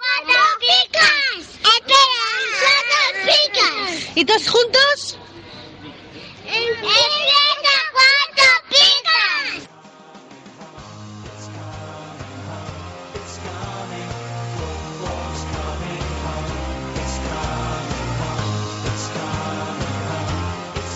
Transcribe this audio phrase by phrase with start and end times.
[0.00, 1.44] ¡Cuatro picas!
[1.60, 2.24] ¡Espera!
[2.60, 4.16] ¡Cuatro picas!
[4.16, 5.18] ¿Y todos juntos?
[6.46, 9.68] ¡Empieza cuatro picas!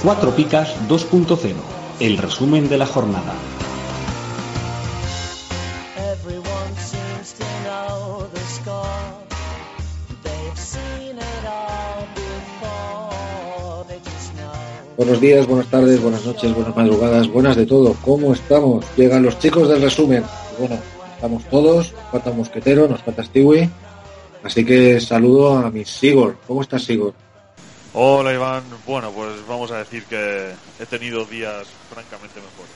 [0.03, 1.55] Cuatro Picas 2.0,
[2.01, 3.35] el resumen de la jornada.
[14.97, 17.97] Buenos días, buenas tardes, buenas noches, buenas madrugadas, buenas de todo.
[18.05, 18.87] ¿Cómo estamos?
[18.97, 20.23] Llegan los chicos del resumen.
[20.57, 20.79] Y bueno,
[21.17, 23.69] estamos todos, nos falta un mosquetero, nos falta Stewie.
[24.45, 26.37] Así que saludo a mi Sigor.
[26.47, 27.13] ¿Cómo estás, Sigor?
[27.93, 32.75] Hola Iván, bueno pues vamos a decir que he tenido días francamente mejores.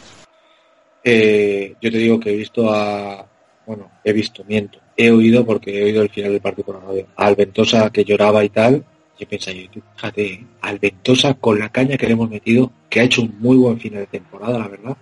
[1.05, 3.25] Eh, yo te digo que he visto a...
[3.65, 4.81] Bueno, he visto, miento.
[4.97, 8.49] He oído, porque he oído el final del partido por la radio, que lloraba y
[8.49, 8.85] tal.
[9.19, 9.27] Yo,
[9.73, 13.57] tú, fíjate, Alventosa con la caña que le hemos metido, que ha hecho un muy
[13.57, 14.97] buen final de temporada, la verdad.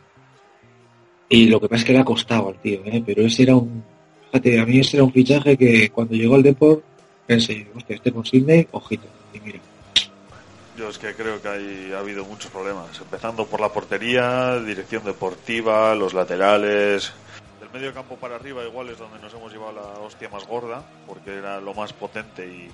[1.28, 3.02] Y lo que pasa es que le ha costado al tío, ¿eh?
[3.04, 3.84] pero ese era un...
[4.30, 6.82] Fíjate, a mí ese era un fichaje que cuando llegó al Deport
[7.26, 9.06] pensé, hostia, este con Sidney, ojito.
[9.34, 9.58] Y mira,
[10.78, 15.04] Yo es que creo que hay, ha habido muchos problemas, empezando por la portería, dirección
[15.04, 17.12] deportiva, los laterales.
[17.72, 21.34] Medio campo para arriba igual es donde nos hemos llevado la hostia más gorda, porque
[21.34, 22.70] era lo más potente y,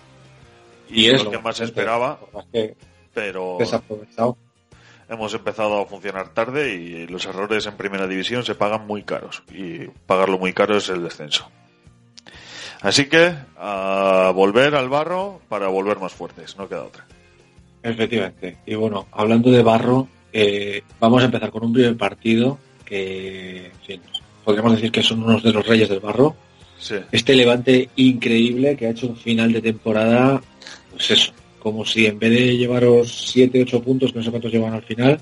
[0.93, 2.21] y, es lo que más esperaba,
[2.53, 2.75] que
[3.15, 4.37] pero desaprovechado.
[5.09, 9.43] hemos empezado a funcionar tarde y los errores en primera división se pagan muy caros
[9.53, 11.51] y pagarlo muy caro es el descenso.
[12.81, 17.07] Así que a volver al barro para volver más fuertes, no queda otra.
[17.83, 18.59] Efectivamente.
[18.67, 23.81] Y bueno, hablando de barro, eh, vamos a empezar con un primer partido que en
[23.87, 24.01] fin,
[24.45, 26.35] podríamos decir que son unos de los reyes del barro.
[26.79, 26.97] Sí.
[27.13, 30.43] Este levante increíble que ha hecho un final de temporada,
[30.93, 34.53] pues eso, como si en vez de llevaros 7, 8 puntos, que no sé cuántos
[34.53, 35.21] llevan al final,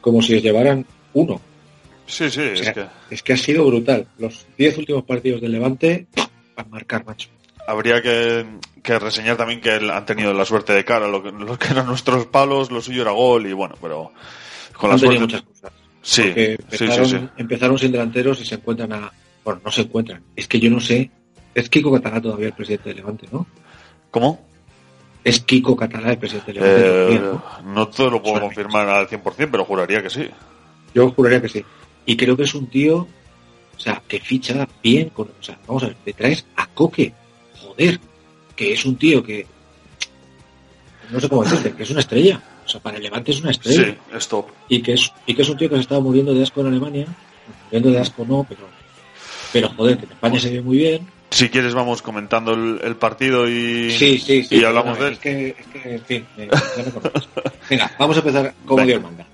[0.00, 1.40] como si os llevaran uno.
[2.06, 4.06] Sí, sí, O es que es que ha sido brutal.
[4.18, 6.06] Los 10 últimos partidos del levante,
[6.56, 7.28] a marcar, macho.
[7.66, 8.44] habría que,
[8.82, 11.86] que reseñar también que han tenido la suerte de cara, lo que, lo que eran
[11.86, 14.12] nuestros palos, lo suyo era gol y bueno, pero
[14.76, 15.36] con la Han tenido suerte...
[15.36, 15.72] muchas cosas.
[16.02, 17.28] Sí, empezaron, sí, sí.
[17.36, 19.12] empezaron sin delanteros y se encuentran a.
[19.44, 20.22] Bueno, no se encuentran.
[20.34, 21.10] Es que yo no sé.
[21.54, 23.46] Es Kiko Catalá todavía el presidente de Levante, ¿no?
[24.10, 24.46] ¿Cómo?
[25.22, 26.60] Es Kiko Catalá el presidente de.
[27.14, 27.20] Eh,
[27.64, 27.88] ¿no?
[27.88, 30.28] te lo puedo confirmar al 100%, pero juraría que sí.
[30.94, 31.64] Yo juraría que sí.
[32.06, 33.06] Y creo que es un tío,
[33.76, 35.10] o sea, que ficha bien.
[35.10, 37.12] Con, o sea, vamos a ver, te traes a Coque.
[37.60, 38.00] Joder,
[38.56, 39.46] que es un tío que.
[41.10, 42.40] No sé cómo decirte, que es una estrella.
[42.64, 43.84] O sea, para el Levante es una estrella.
[43.84, 44.46] Sí, stop.
[44.68, 46.68] y que es y que es un tío que se estaba muriendo de asco en
[46.68, 47.06] Alemania
[47.64, 48.68] muriendo de asco no pero
[49.52, 52.96] pero joder que en España se ve muy bien Si quieres vamos comentando el, el
[52.96, 55.12] partido y, sí sí sí y hablamos de él.
[55.14, 57.10] es que, es que en fin me- ya me
[57.70, 58.84] venga vamos a empezar como.
[58.84, 59.24] Dios manda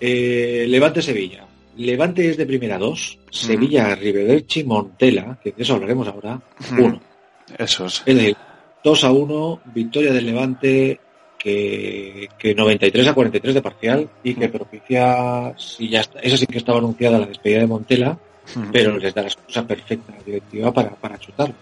[0.00, 1.44] eh, Levante Sevilla
[1.76, 6.40] Levante es de primera dos Sevilla Rivederci Montela que de eso hablaremos ahora
[6.78, 7.00] uno.
[7.58, 8.02] Eso es.
[8.06, 8.36] es decir
[8.84, 10.98] 2 a 1 victoria del Levante
[11.38, 16.46] que, que 93 a 43 de parcial y que propicia, si ya está, esa sí
[16.46, 18.18] que estaba anunciada la despedida de Montela,
[18.72, 21.54] pero les da la excusa perfecta a la directiva para, para chutarlo.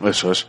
[0.00, 0.08] ¿no?
[0.08, 0.46] Eso es.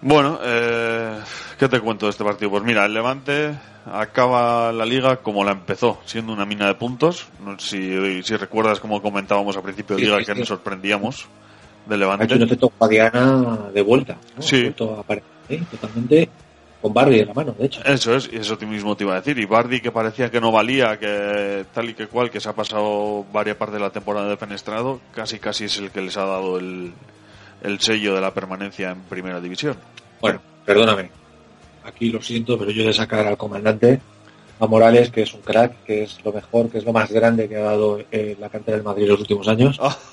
[0.00, 1.18] Bueno, eh,
[1.58, 2.50] ¿qué te cuento de este partido?
[2.50, 3.54] Pues mira, el Levante
[3.86, 7.26] acaba la liga como la empezó, siendo una mina de puntos.
[7.44, 10.38] No sé si, si recuerdas como comentábamos a principio de Sí, liga sí, que sí.
[10.40, 11.26] nos sorprendíamos
[11.86, 12.24] de Ha Levante.
[12.24, 14.16] hecho un efecto Guadiana de vuelta.
[14.36, 14.42] ¿no?
[14.42, 14.56] Sí.
[14.56, 15.62] Ha vuelto a aparecer, ¿eh?
[15.70, 16.28] totalmente
[16.82, 17.80] con Barry de la mano, de hecho.
[17.84, 19.38] Eso es, y eso mismo te iba a decir.
[19.38, 22.54] Y Bardi, que parecía que no valía, que tal y que cual, que se ha
[22.54, 26.58] pasado varias partes de la temporada defenestrado, casi casi es el que les ha dado
[26.58, 26.92] el,
[27.62, 29.76] el sello de la permanencia en primera división.
[30.20, 31.10] Bueno, perdóname.
[31.84, 34.00] Aquí lo siento, pero yo de sacar al comandante,
[34.58, 37.48] a Morales, que es un crack, que es lo mejor, que es lo más grande
[37.48, 39.78] que ha dado eh, la cantera del Madrid en los últimos años.
[39.80, 39.96] Ah.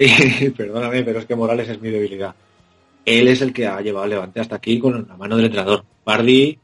[0.00, 2.32] Y perdóname, pero es que Morales es mi debilidad.
[3.04, 5.84] Él es el que ha llevado Levante hasta aquí con la mano del entrenador.
[6.04, 6.58] Bardi,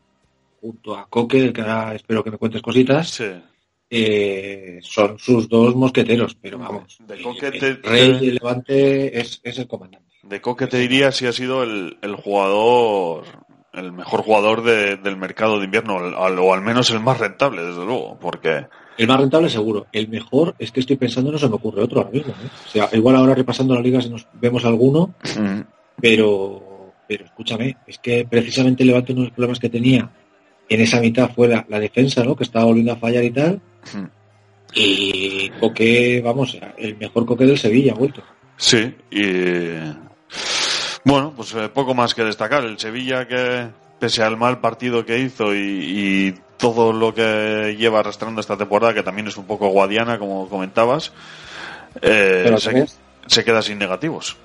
[0.60, 3.24] junto a Coque, del que ahora espero que me cuentes cositas, Sí.
[3.90, 9.40] eh, son sus dos mosqueteros, pero vamos, De Coque el te- rey del Levante es,
[9.42, 10.06] es el comandante.
[10.22, 13.24] De Coque te diría si ha sido el, el jugador,
[13.72, 17.18] el mejor jugador de- del mercado de invierno, o al, o al menos el más
[17.18, 18.66] rentable, desde luego, porque
[18.96, 19.86] El más rentable seguro.
[19.92, 22.32] El mejor es que estoy pensando, no se me ocurre otro ahora mismo.
[22.32, 22.48] ¿eh?
[22.66, 25.60] O sea, igual ahora repasando la liga si nos vemos alguno, mm,
[26.00, 30.10] pero, pero escúchame, es que precisamente el Levante uno de los problemas que tenía
[30.68, 32.34] en esa mitad fue la, la defensa, ¿no?
[32.36, 33.60] Que estaba volviendo a fallar y tal.
[33.92, 34.04] mm.
[34.76, 38.22] Y Coque, vamos, el mejor Coque del Sevilla ha vuelto.
[38.56, 39.78] sí, y
[41.04, 42.64] bueno, pues eh, poco más que destacar.
[42.64, 43.68] El Sevilla que,
[44.00, 48.94] pese al mal partido que hizo y, y todo lo que lleva arrastrando esta temporada,
[48.94, 51.12] que también es un poco guadiana, como comentabas,
[52.02, 52.52] eh,
[53.26, 54.36] se queda sin negativos.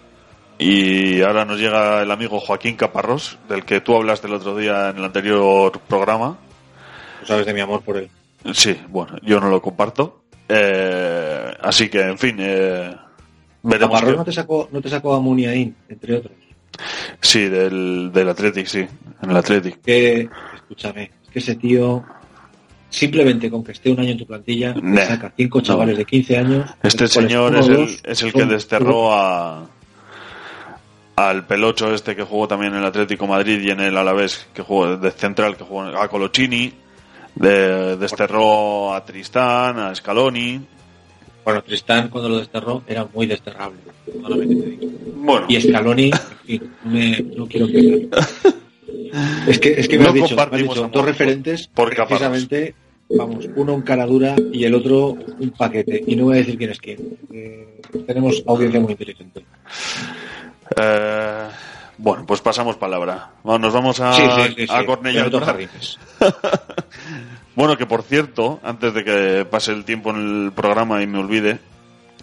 [0.61, 4.89] Y ahora nos llega el amigo Joaquín Caparrós, del que tú hablaste el otro día
[4.89, 6.37] en el anterior programa.
[7.21, 8.09] Tú sabes de mi amor por él.
[8.53, 10.23] Sí, bueno, yo no lo comparto.
[10.49, 12.93] Eh, así que, en fin, eh,
[13.63, 13.95] veremos.
[13.95, 16.33] Caparrós no te sacó, no te sacó a Muniain, entre otros.
[17.21, 18.79] Sí, del, del Athletic, sí,
[19.21, 19.81] en el Athletic.
[19.81, 22.03] Que, escúchame, es que ese tío,
[22.89, 25.99] simplemente con que esté un año en tu plantilla, te Nah, saca cinco chavales no.
[25.99, 26.69] de 15 años.
[26.83, 29.67] Este señor es el, dos es el que desterró a
[31.27, 34.61] al pelocho este que jugó también en el Atlético Madrid y en el Alavés que
[34.61, 36.71] jugó de central que jugó a Colocini
[37.35, 40.59] de, desterró a Tristán a Scaloni
[41.43, 43.79] Bueno, Tristán cuando lo desterró era muy desterrable.
[45.15, 46.11] bueno Y Scaloni,
[46.85, 48.27] me- no quiero empezar.
[49.47, 51.67] Es que, es que me No has dicho, me has compartimos dicho amor dos referentes,
[51.67, 52.75] por precisamente,
[53.09, 56.03] vamos, uno un cara dura y el otro un paquete.
[56.05, 57.17] Y no voy a decir quién es quién.
[57.33, 59.43] Eh, tenemos audiencia muy inteligente.
[60.75, 61.47] Eh,
[61.97, 64.21] bueno pues pasamos palabra Bueno, nos vamos a, sí,
[64.55, 64.83] sí, sí, a.
[67.55, 71.17] Bueno, que por cierto, antes de que pase el tiempo en el programa y me
[71.19, 71.59] olvide,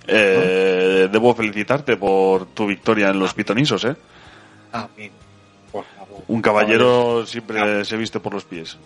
[0.06, 3.96] eh, debo felicitarte por tu victoria en los pitonisos, ¿eh?
[4.72, 5.10] Ah, bien.
[5.70, 6.22] Por favor.
[6.28, 8.78] Un caballero siempre se viste por los pies.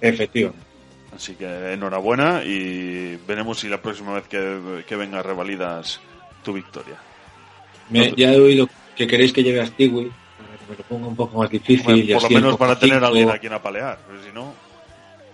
[0.00, 0.64] Efectivamente.
[1.14, 6.00] Así que enhorabuena y veremos si la próxima vez que, que venga revalidas
[6.42, 6.94] tu victoria.
[7.90, 8.68] Me- ya he oído
[9.00, 11.84] que queréis que lleve a Stewie para que me lo ponga un poco más difícil.
[11.84, 14.28] Bueno, y por lo así el menos para tener a alguien a quien apalear, porque
[14.28, 14.52] si no...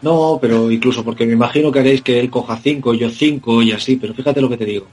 [0.02, 3.72] No, pero incluso porque me imagino que haréis que él coja 5, yo 5 y
[3.72, 4.86] así, pero fíjate lo que te digo.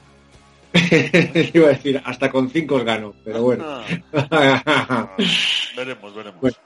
[1.54, 3.64] Iba a decir, hasta con 5 os gano, pero bueno.
[4.12, 5.14] Ah,
[5.76, 6.40] veremos, veremos.
[6.40, 6.56] Bueno.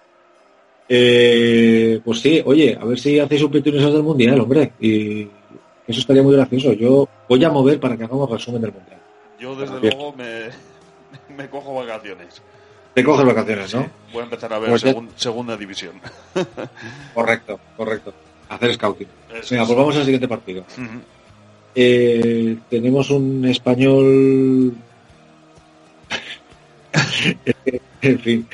[0.88, 4.72] Eh, pues sí, oye, a ver si hacéis un pitonisos del mundial, hombre.
[4.80, 5.24] Y
[5.86, 6.72] eso estaría muy gracioso.
[6.72, 8.98] Yo voy a mover para que hagamos resumen del mundial.
[9.38, 10.48] Yo desde luego me,
[11.38, 12.42] me cojo vacaciones.
[12.94, 13.82] Te coges vacaciones, ¿no?
[13.84, 15.92] Sí, voy a empezar a ver Pues ya- segunda división.
[17.14, 18.12] Correcto, correcto.
[18.48, 19.06] Hacer scouting.
[19.32, 19.68] Eso Venga, es.
[19.68, 20.64] pues vamos al siguiente partido.
[21.74, 24.74] Eh, tenemos un español.
[28.02, 28.48] en fin,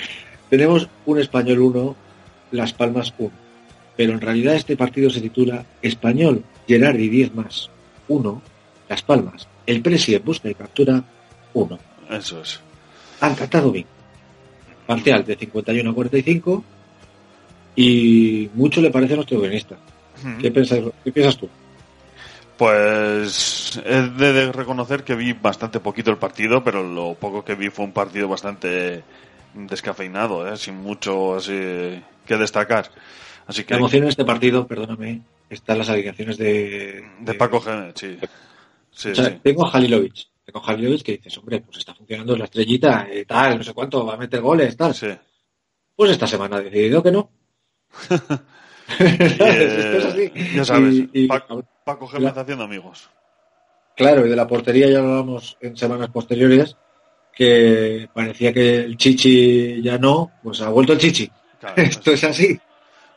[0.51, 1.97] tenemos un español 1,
[2.53, 3.31] Las Palmas 1.
[3.97, 7.71] Pero en realidad este partido se titula Español, Gerardi 10 más
[8.09, 8.43] 1,
[8.89, 11.03] Las Palmas, el Presi en busca y captura
[11.55, 11.79] 1.
[12.11, 12.61] Eso es.
[13.25, 13.87] Han cantado bien.
[14.87, 16.65] Parcial de 51 a 45
[17.77, 19.77] y mucho le parece a nuestro guionista.
[20.41, 21.49] ¿Qué, piensas, ¿Qué piensas tú?
[22.57, 27.71] Pues he de, reconocer que vi bastante poquito el partido, pero lo poco que vi
[27.71, 29.03] fue un partido bastante
[29.55, 30.57] descafeinado, ¿eh?
[30.57, 31.53] sin mucho así
[32.27, 32.91] que destacar.
[33.47, 37.95] Así que La emoción en este partido, perdóname, están las alineaciones de, de Paco Gémez,
[37.97, 38.19] sí.
[38.93, 39.41] Sí, O sea, sí.
[39.43, 40.29] tengo a Halilovic.
[40.45, 43.73] Tengo a Halilovic que dices, hombre, pues está funcionando la estrellita, eh, tal, no sé
[43.73, 44.95] cuánto, va a meter goles, tal.
[44.95, 45.09] sí.
[45.97, 47.31] Pues esta semana ha decidido que no.
[49.01, 50.33] Eh, es así.
[50.55, 53.09] Ya sabes, Y- y- Paco, Paco Gémez haciendo amigos.
[53.97, 56.77] Claro, y de la portería ya hablábamos en semanas posteriores,
[57.33, 61.31] que parecía que el Chichi ya no, pues ha vuelto el Chichi.
[61.61, 62.59] Claro, Esto es así.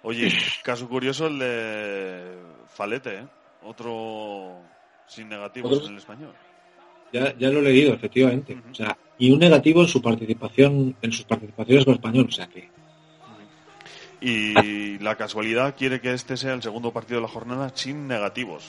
[0.04, 0.32] Oye,
[0.64, 2.38] caso curioso el de
[2.74, 3.28] Falete, ¿eh?
[3.64, 4.62] Otro
[5.08, 6.34] sin negativos en el español.
[7.14, 8.58] Ya, ya lo he leído, efectivamente.
[8.72, 12.28] O sea, y un negativo en su participación, en sus participaciones con español.
[12.30, 12.70] O sea que
[14.20, 18.64] Y la casualidad quiere que este sea el segundo partido de la jornada sin negativos.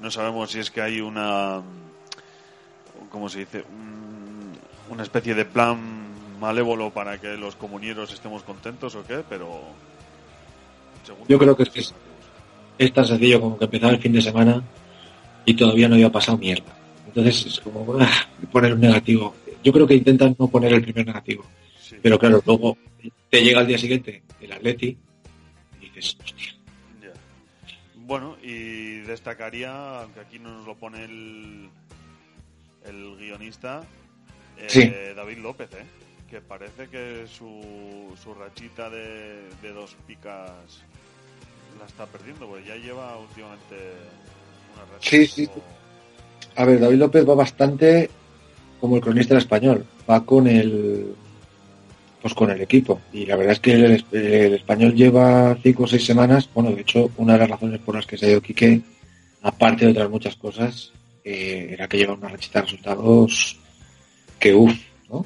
[0.00, 1.60] No sabemos si es que hay una.
[3.10, 3.64] ¿Cómo se dice?
[3.68, 4.56] Un-
[4.90, 5.78] una especie de plan
[6.40, 9.60] malévolo para que los comunieros estemos contentos o qué, pero.
[11.28, 11.94] Yo creo que es-
[12.78, 14.62] es tan sencillo como que empezar el fin de semana
[15.44, 16.72] y todavía no había pasado mierda.
[17.18, 19.34] Entonces es como ah, poner un negativo.
[19.64, 21.44] Yo creo que intentan no poner el primer negativo.
[21.80, 21.96] Sí.
[22.02, 22.76] Pero claro, luego
[23.30, 24.96] te llega al día siguiente el Atleti
[25.80, 26.54] y dices, hostia,
[27.02, 27.12] Ya.
[27.96, 31.68] Bueno, y destacaría, aunque aquí no nos lo pone el,
[32.86, 33.82] el guionista,
[34.56, 34.92] eh, Sí.
[35.16, 35.84] David López, ¿eh?
[36.30, 40.84] que parece que su, su rachita de, de dos picas
[41.80, 43.76] la está perdiendo, porque ya lleva últimamente
[44.74, 45.10] una racha.
[45.10, 45.62] Sí, sí, poco-
[46.58, 48.10] A ver, David López va bastante
[48.80, 51.14] como el cronista español, va con el
[52.20, 53.00] pues con el equipo.
[53.12, 57.12] Y la verdad es que el, español lleva cinco o seis semanas, bueno, de hecho,
[57.16, 58.80] una de las razones por las que se ha ido Quique,
[59.42, 63.56] aparte de otras muchas cosas, eh, era que lleva una rachita de resultados
[64.40, 64.74] que uff,
[65.08, 65.24] ¿no?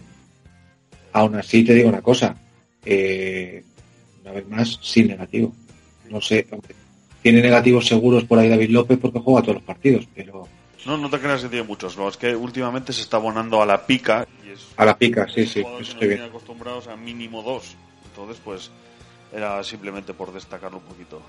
[1.15, 2.37] Aún así te digo una cosa,
[2.85, 3.65] eh,
[4.21, 5.55] una vez más, sin negativo.
[6.11, 6.47] No sé,
[7.23, 10.47] tiene negativos seguros por ahí David López porque juega todos los partidos, pero
[10.87, 13.67] No, no te creas que tiene muchos, no, es que últimamente se está abonando a
[13.67, 16.23] la pica y es A la pica, sí, sí, eso que bien.
[16.23, 17.77] acostumbrados a mínimo dos.
[18.07, 18.71] Entonces, pues,
[19.33, 21.23] era simplemente por destacarlo un poquito.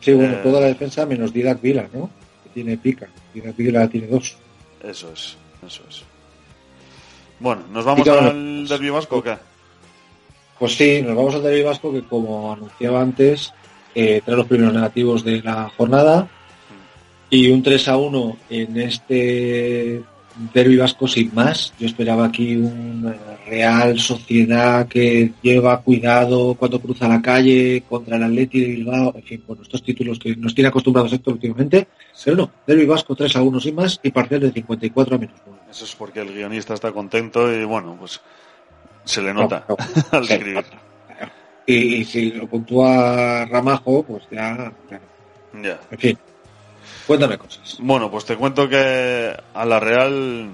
[0.00, 0.40] Sí, bueno, Eh.
[0.42, 2.10] toda la defensa menos Didac Vila, ¿no?
[2.42, 3.08] Que tiene pica.
[3.34, 4.36] Didac Vila tiene dos.
[4.82, 6.02] Eso es, eso es.
[7.38, 9.36] Bueno, ¿nos vamos claro, al derbi vasco o qué?
[10.58, 13.52] Pues sí, nos vamos al derbi vasco que como anunciaba antes,
[13.94, 16.28] eh, trae los primeros negativos de la jornada
[17.32, 20.02] y un 3 a 1 en este
[20.52, 21.72] derbi vasco sin más.
[21.78, 28.24] Yo esperaba aquí una Real Sociedad que lleva cuidado cuando cruza la calle contra el
[28.24, 31.88] Atleti de Bilbao, en fin, bueno, estos títulos que nos tiene acostumbrados Héctor últimamente.
[32.22, 35.36] Pero no, derbi vasco 3 a 1 sin más y parcial de 54 a menos
[35.46, 35.60] 9.
[35.70, 38.20] Eso es porque el guionista está contento y bueno, pues
[39.04, 40.02] se le nota No, no.
[40.18, 40.64] al escribir.
[41.64, 45.04] Y, y si lo puntúa Ramajo, pues ya, claro.
[45.62, 45.80] Ya.
[45.90, 46.18] En fin,
[47.06, 47.76] cuéntame cosas.
[47.80, 50.48] Bueno, pues te cuento que a la Real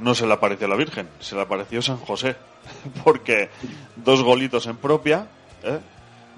[0.00, 2.36] no se le apareció la Virgen, se le apareció San José.
[3.04, 3.50] Porque
[3.96, 5.26] dos golitos en propia
[5.62, 5.78] ¿eh?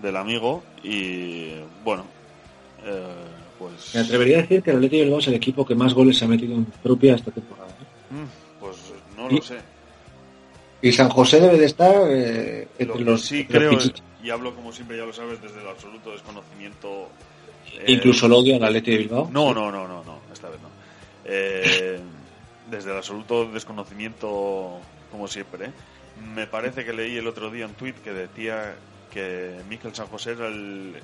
[0.02, 1.52] del amigo y
[1.84, 2.04] bueno,
[2.84, 3.04] eh,
[3.58, 3.94] pues...
[3.94, 6.18] Me atrevería a decir que el Atleti de Bilbao es el equipo que más goles
[6.18, 7.68] se ha metido en propia esta temporada.
[7.70, 8.14] ¿eh?
[8.14, 8.76] Mm, Pues
[9.16, 9.56] no Y- lo sé.
[10.82, 14.02] Y San José debe de estar eh, Lo entre que los, sí los creo, pichichos.
[14.22, 17.08] y hablo como siempre, ya lo sabes, desde el absoluto desconocimiento.
[17.80, 19.28] Eh, Incluso lo odio al Atleti de Bilbao.
[19.32, 20.68] No, no, no, no, no, esta vez no.
[21.24, 21.98] Eh,
[22.70, 24.78] desde el absoluto desconocimiento,
[25.10, 25.66] como siempre.
[25.66, 25.70] ¿eh?
[26.34, 28.74] Me parece que leí el otro día un tuit que decía
[29.10, 30.94] que Miquel San José era el,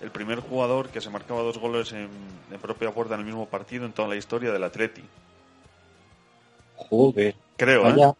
[0.00, 2.08] el primer jugador que se marcaba dos goles en,
[2.50, 5.02] en propia puerta en el mismo partido en toda la historia del Atleti.
[6.76, 7.92] Joder, Creo, ¿eh?
[7.92, 8.14] vaya,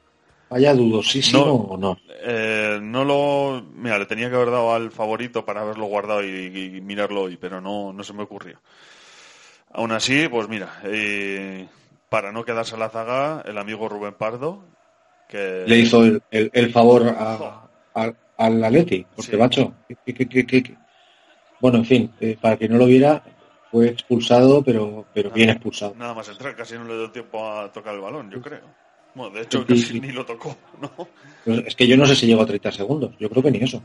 [0.51, 1.53] vaya dudosísimo No.
[1.55, 1.99] honor.
[2.23, 3.63] Eh, no lo.
[3.75, 6.29] Mira, le tenía que haber dado al favorito para haberlo guardado y,
[6.77, 8.61] y mirarlo hoy, pero no, no se me ocurrió.
[9.73, 11.67] Aún así, pues mira, eh,
[12.09, 14.65] para no quedarse a la zaga, el amigo Rubén Pardo,
[15.29, 15.65] que.
[15.67, 19.37] Le hizo el, el- el favor a, a- al Atleti, porque Sí.
[19.37, 20.77] macho, que- que- que- que- que-
[21.61, 23.23] bueno, en fin, eh, para que no lo viera,
[23.71, 25.95] fue expulsado, pero, pero bien expulsado.
[25.97, 28.63] Nada más entrar, casi no le dio tiempo a tocar el balón, yo creo.
[29.15, 30.91] Bueno, de hecho, casi ni lo tocó, ¿no?
[31.45, 33.59] Pues es que yo no sé si llegó a 30 segundos, yo creo que ni
[33.59, 33.83] eso.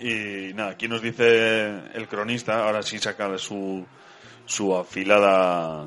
[0.00, 3.84] Y nada, aquí nos dice el cronista, ahora sí saca su,
[4.46, 5.86] su afilada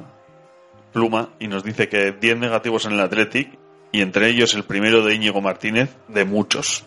[0.92, 3.58] pluma y nos dice que 10 negativos en el Athletic
[3.94, 6.84] y entre ellos el primero de Íñigo Martínez, de muchos.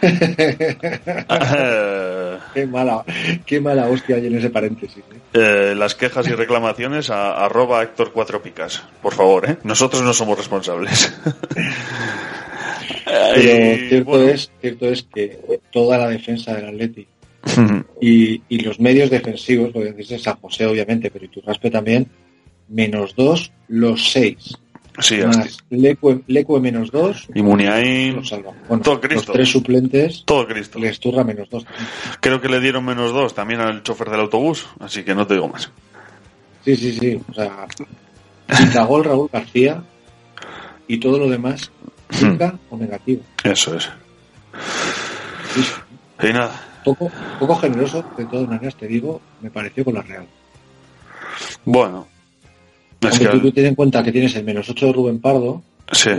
[2.54, 3.04] Eh, Qué mala,
[3.44, 4.98] qué mala hostia hay en ese paréntesis.
[4.98, 5.18] ¿eh?
[5.34, 9.56] eh, las quejas y reclamaciones a arroba Héctor Cuatro Picas, por favor, ¿eh?
[9.64, 11.12] Nosotros no somos responsables.
[13.04, 17.06] Pero Y, cierto, bueno, es, cierto es que toda la defensa del Atleti
[18.00, 22.06] y, y los medios defensivos, lo dice San José obviamente, pero Iturraspe también,
[22.68, 24.56] menos dos, los seis.
[24.98, 25.20] Sí,
[25.70, 28.30] Lecue, menos dos, y Muniain, los.
[28.68, 29.32] Bueno, Todo los Cristo.
[29.32, 30.78] tres suplentes, todo Cristo.
[30.78, 31.64] les turra menos dos.
[31.64, 31.86] también.
[32.20, 35.34] Creo que le dieron menos dos también al chofer del autobús, así que no te
[35.34, 35.70] digo más.
[36.64, 37.20] Sí, sí, sí.
[37.28, 37.66] O sea,
[38.86, 39.82] gol Raúl García
[40.88, 41.70] y todo lo demás,
[42.22, 43.22] nunca o negativo.
[43.42, 43.88] Eso es.
[46.22, 46.52] Y nada,
[46.84, 50.26] Poco, poco generoso, de todas maneras te digo, me pareció con la Real.
[51.64, 52.06] bueno.
[53.08, 56.10] Es que, tú ten en cuenta que tienes el menos 8 de Rubén Pardo, sí,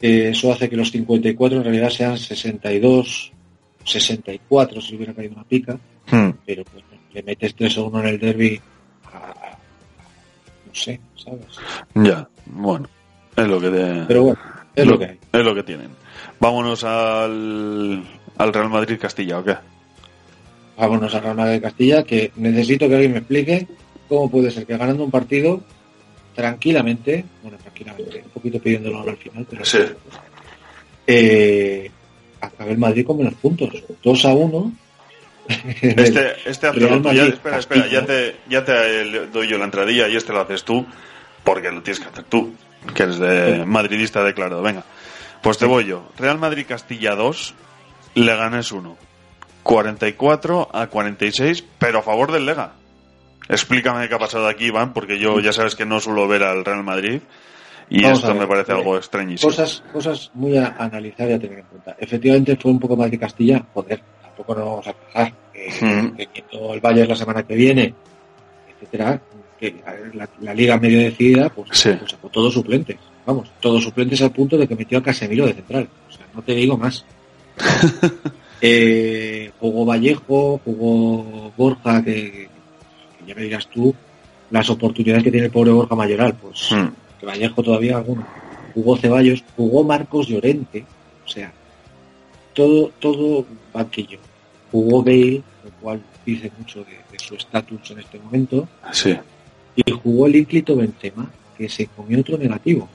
[0.00, 3.32] que eso hace que los 54 en realidad sean 62,
[3.84, 5.78] 64 si hubiera caído una pica,
[6.10, 6.30] Hmm.
[6.44, 6.82] pero pues,
[7.14, 8.60] le metes 3 o 1 en el derby,
[9.12, 9.56] a-
[10.66, 11.46] no sé, ¿sabes?
[11.94, 12.88] ya, bueno,
[13.36, 14.38] es lo que te- Pero bueno,
[14.74, 15.18] es lo que hay.
[15.32, 15.88] es lo que tienen.
[16.40, 18.02] Vámonos al,
[18.38, 19.56] al Real Madrid Castilla, ¿o qué?
[20.76, 23.68] Vámonos a Real Madrid de Castilla, que necesito que alguien me explique
[24.16, 25.60] cómo puede ser que ganando un partido
[26.34, 29.78] tranquilamente, bueno, tranquilamente, un poquito pidiéndolo ahora al final, pero Sí.
[31.06, 31.90] eh,
[32.40, 33.70] acabe el Madrid con menos puntos.
[34.02, 34.72] 2 a 1
[35.82, 37.02] Este, este tú.
[37.12, 40.62] Ya- espera, espera, ya te, ya te doy yo la entradilla y este lo haces
[40.64, 40.86] tú,
[41.44, 42.52] porque lo tienes que hacer tú,
[42.94, 44.62] que eres de madridista declarado.
[44.62, 44.84] Venga,
[45.42, 46.08] pues te voy yo.
[46.18, 47.54] Real Madrid Castilla 2,
[48.14, 48.96] Leganés 1.
[49.64, 52.72] 44 a 46, pero a favor del Lega.
[53.48, 56.64] Explícame qué ha pasado aquí, Iván, porque yo ya sabes que no suelo ver al
[56.64, 57.20] Real Madrid
[57.90, 59.50] y Vamos esto ver, me parece eh, algo extrañísimo.
[59.50, 61.96] Cosas, cosas muy a analizar y a tener en cuenta.
[61.98, 65.28] Efectivamente fue un poco más de Castilla, joder, tampoco nos vamos a quejar.
[65.54, 66.16] Eh, Mm.
[66.16, 67.94] Teniendo el Bayern la semana que viene,
[68.74, 69.20] etcétera,
[69.60, 69.76] que
[70.14, 71.90] la, la liga medio decidida, pues, Sí.
[72.00, 72.96] pues todos suplentes.
[73.24, 75.88] Vamos, todos suplentes al punto de que metió a Casemiro de central.
[76.08, 77.04] O sea, no te digo más.
[78.64, 82.51] Eh, jugó Vallejo, jugó Borja, que, que
[83.26, 83.94] ya me dirás tú
[84.50, 86.34] las oportunidades que tiene el pobre Borja Mayoral.
[86.34, 86.88] Pues Mm.
[87.20, 88.26] que Vallejo todavía alguno.
[88.74, 90.84] Jugó Ceballos, jugó Marcos Llorente,
[91.24, 91.52] o sea,
[92.54, 94.18] todo, todo banquillo.
[94.70, 99.16] Jugó Bale, lo cual dice mucho de, de su estatus en este momento, Sí.
[99.76, 102.88] y jugó el ínclito Benzema, que se comió otro negativo.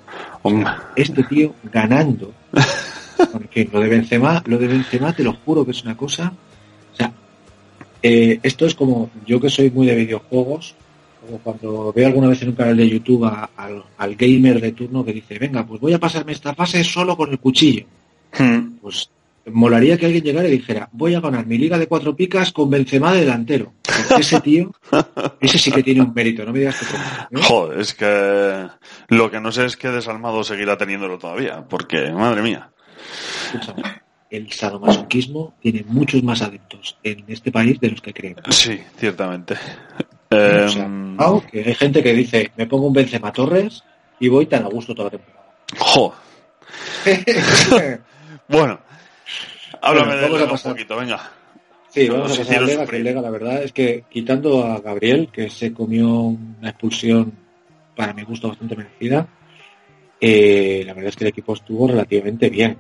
[0.96, 2.34] Este tío ganando.
[3.52, 6.32] Fin, lo de Benzema, lo de Benzema te lo juro que es una cosa.
[8.04, 10.76] Eh, esto es como yo que soy muy de videojuegos,
[11.26, 14.72] como cuando veo alguna vez en un canal de YouTube a- al, al gamer de
[14.72, 17.86] turno que dice, venga, pues voy a pasarme esta fase solo con el cuchillo.
[18.38, 18.78] Mm.
[18.82, 19.10] Pues
[19.52, 22.70] molaría que alguien llegara y dijera, voy a ganar mi liga de cuatro picas con
[22.70, 23.74] Benzema de delantero.
[24.10, 24.72] Porque ese tío,
[25.42, 26.86] ese sí que tiene un mérito, no me digas que
[27.32, 27.44] no, ¿eh?
[27.44, 28.68] Joder, es que
[29.10, 32.70] lo que no sé es que Desalmado seguirá teniéndolo todavía, porque, madre mía.
[33.54, 33.84] Escúchame,
[34.30, 38.44] el sadomasoquismo tiene muchos más adeptos en este país de los que creemos.
[38.50, 39.56] Sí, ciertamente.
[40.30, 43.84] O sea, cuidado, que hay gente que dice, me pongo un Benzema Torres
[44.20, 45.46] y voy tan a gusto toda la temporada.
[45.80, 46.14] jo.
[48.50, 48.80] Bueno,
[49.82, 50.72] háblame Bueno, de vamos a Lega un pasar.
[50.74, 51.32] poquito, venga.
[51.90, 54.80] Sí, Nos vamos a pasar al Lega, que Lega, la verdad es que quitando a
[54.80, 57.34] Gabriel, que se comió una expulsión
[57.96, 59.28] para mi gusto bastante merecida,
[60.20, 62.78] eh, la verdad es que el equipo estuvo relativamente bien.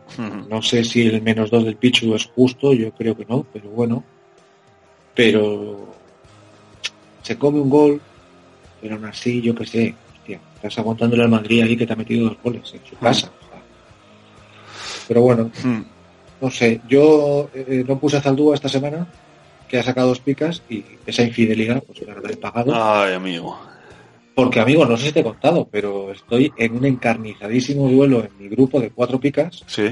[0.49, 3.69] No sé si el menos dos del Pichu es justo, yo creo que no, pero
[3.69, 4.03] bueno.
[5.13, 5.93] Pero
[7.21, 8.01] se come un gol,
[8.81, 11.97] pero aún así, yo qué sé, hostia, estás aguantándole al Madrid ahí que te ha
[11.97, 13.31] metido dos goles en su casa.
[15.07, 15.51] Pero bueno,
[16.41, 19.07] no sé, yo eh, no puse a Zaldúa esta semana,
[19.67, 22.71] que ha sacado dos picas y esa infidelidad, pues la verdad he pagado.
[22.73, 23.57] Ay, amigo.
[24.37, 28.29] Porque, amigo, no sé si te he contado, pero estoy en un encarnizadísimo duelo en
[28.37, 29.87] mi grupo de cuatro picas, Sí.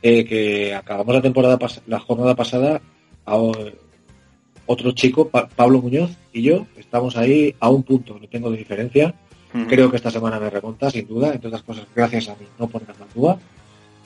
[0.00, 2.80] eh, que acabamos la temporada la jornada pasada
[3.26, 3.36] a
[4.64, 8.56] otro chico, Pa- Pablo Muñoz y yo, estamos ahí a un punto, no tengo de
[8.56, 9.14] diferencia.
[9.68, 12.66] Creo que esta semana me remonta, sin duda, entre otras cosas, gracias a mí, no
[12.66, 13.38] por la Zaldúa.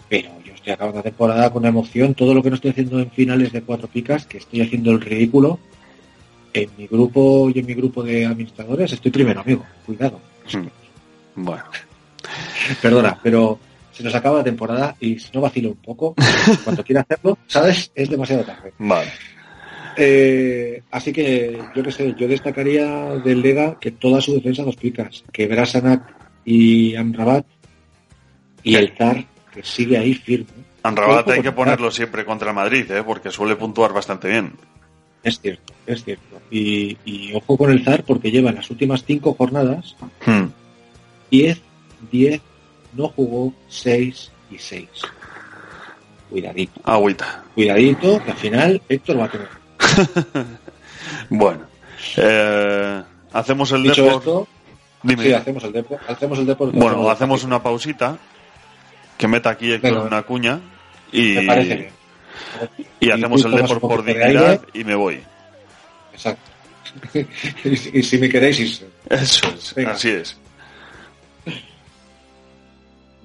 [0.08, 3.10] Pero yo estoy acabando la temporada con emoción, todo lo que no estoy haciendo en
[3.12, 5.60] finales de cuatro picas, que estoy haciendo el ridículo.
[6.54, 9.66] En mi grupo y en mi grupo de administradores estoy primero, amigo.
[9.84, 10.20] Cuidado.
[10.52, 11.44] Mm.
[11.44, 11.64] Bueno.
[12.82, 13.58] Perdona, pero
[13.92, 16.14] se nos acaba la temporada y si no vacilo un poco,
[16.64, 17.90] cuando quiera hacerlo, ¿sabes?
[17.94, 18.72] Es demasiado tarde.
[18.78, 19.10] Vale.
[19.96, 22.86] Eh, así que, yo qué sé, yo destacaría
[23.16, 26.02] del Lega que toda su defensa dos picas, que Brasanac
[26.44, 27.46] y Amrabat
[28.62, 30.64] y el Zar, que sigue ahí firme.
[30.82, 33.02] Anrabat Ojo hay que ponerlo siempre contra el Madrid, ¿eh?
[33.04, 34.52] porque suele puntuar bastante bien.
[35.24, 36.40] Es cierto, es cierto.
[36.50, 40.44] Y, y ojo con el Zar porque lleva en las últimas cinco jornadas Mm.
[41.30, 41.60] 10,
[42.12, 42.40] 10,
[42.92, 44.88] no jugó 6 y 6.
[46.30, 47.42] Cuidadito, Agüita.
[47.54, 49.48] cuidadito, que al final Héctor va a tener.
[51.28, 51.60] Bueno.
[52.16, 54.18] Eh, hacemos el Dicho Depor.
[54.20, 54.48] esto,
[55.02, 55.22] Dime.
[55.24, 56.66] sí, hacemos el depo, hacemos el depo.
[56.72, 58.16] Bueno, hacemos una pausita.
[59.18, 60.06] Que meta aquí Héctor Venga.
[60.06, 60.60] una cuña.
[61.12, 61.88] Y, Me parece bien.
[63.00, 65.22] Y hacemos el tomas Depor un por de dignidad y me voy.
[66.12, 66.50] Exacto.
[67.64, 68.88] y, si- y si me queréis irse.
[69.10, 69.74] Eso es.
[69.74, 69.92] Venga.
[69.92, 70.36] Así es.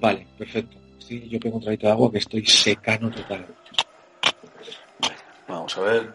[0.00, 0.76] Vale, perfecto.
[0.98, 3.46] Sí, yo tengo un traguito de agua que estoy secano total.
[5.48, 6.12] Vamos a ver.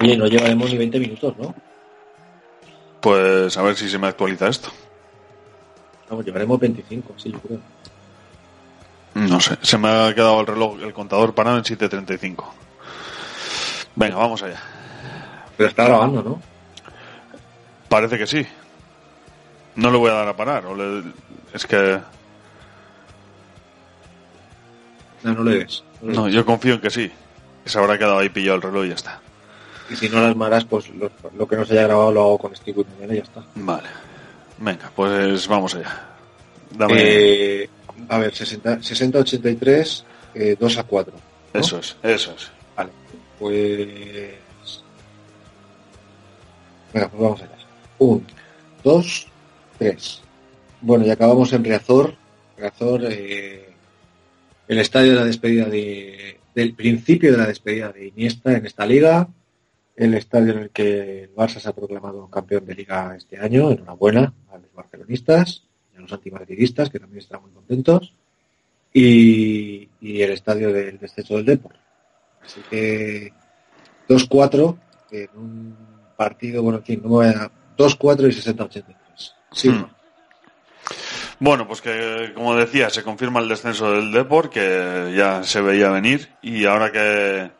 [0.00, 1.54] Oye, no llevaremos ni 20 minutos, ¿no?
[3.00, 4.70] Pues a ver si se me actualiza esto.
[6.14, 7.58] Vamos, llevaremos 25, sí, yo creo.
[9.14, 9.58] No sé.
[9.62, 12.44] Se me ha quedado el reloj, el contador parado en 7.35.
[13.96, 14.60] Venga, vamos allá.
[15.56, 16.40] Pero está grabando, ¿no?
[17.88, 18.46] Parece que sí.
[19.74, 20.66] No le voy a dar a parar.
[20.66, 21.02] o le-
[21.52, 21.98] Es que...
[25.24, 25.82] No, no le des.
[26.02, 27.10] No yo confío en que sí.
[27.64, 29.20] Que se habrá quedado ahí pillado el reloj y ya está.
[29.90, 32.38] Y si no las malas, pues lo, lo que no se haya grabado lo hago
[32.38, 33.42] con Steve y y ya está.
[33.56, 33.88] Vale.
[34.58, 36.08] Venga, pues vamos allá.
[36.70, 36.94] Dame...
[36.96, 37.68] Eh,
[38.08, 41.14] a ver, 60 60-83, eh, 2 a 4.
[41.14, 41.60] ¿no?
[41.60, 42.50] Eso es, eso es.
[42.76, 42.90] Vale,
[43.38, 43.76] pues.
[46.92, 47.58] Venga, pues vamos allá.
[47.98, 48.26] Un,
[48.82, 49.28] dos,
[49.78, 50.20] tres.
[50.80, 52.14] Bueno, y acabamos en Riazor.
[52.56, 53.72] Riazor, eh,
[54.68, 58.86] el estadio de la despedida de, del principio de la despedida de Iniesta en esta
[58.86, 59.28] liga.
[59.96, 63.70] El estadio en el que el Barça se ha proclamado campeón de liga este año.
[63.70, 68.12] Enhorabuena a los barcelonistas y a los antimadridistas, que también están muy contentos.
[68.92, 71.74] Y, el estadio del descenso del Depor.
[72.44, 73.32] Así que
[74.08, 74.78] 2-4
[75.10, 75.76] en un
[76.16, 77.50] partido, bueno, en fin, no me voy a...
[77.76, 78.84] 2-4 y 60-83.
[79.52, 79.86] Sí, Hmm.
[81.40, 85.90] Bueno, pues que, como decía, se confirma el descenso del Depor, que ya se veía
[85.90, 87.50] venir, y ahora que,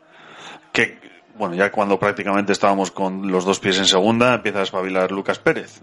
[1.37, 5.39] bueno, ya cuando prácticamente estábamos con los dos pies en segunda, empieza a espabilar Lucas
[5.39, 5.81] Pérez.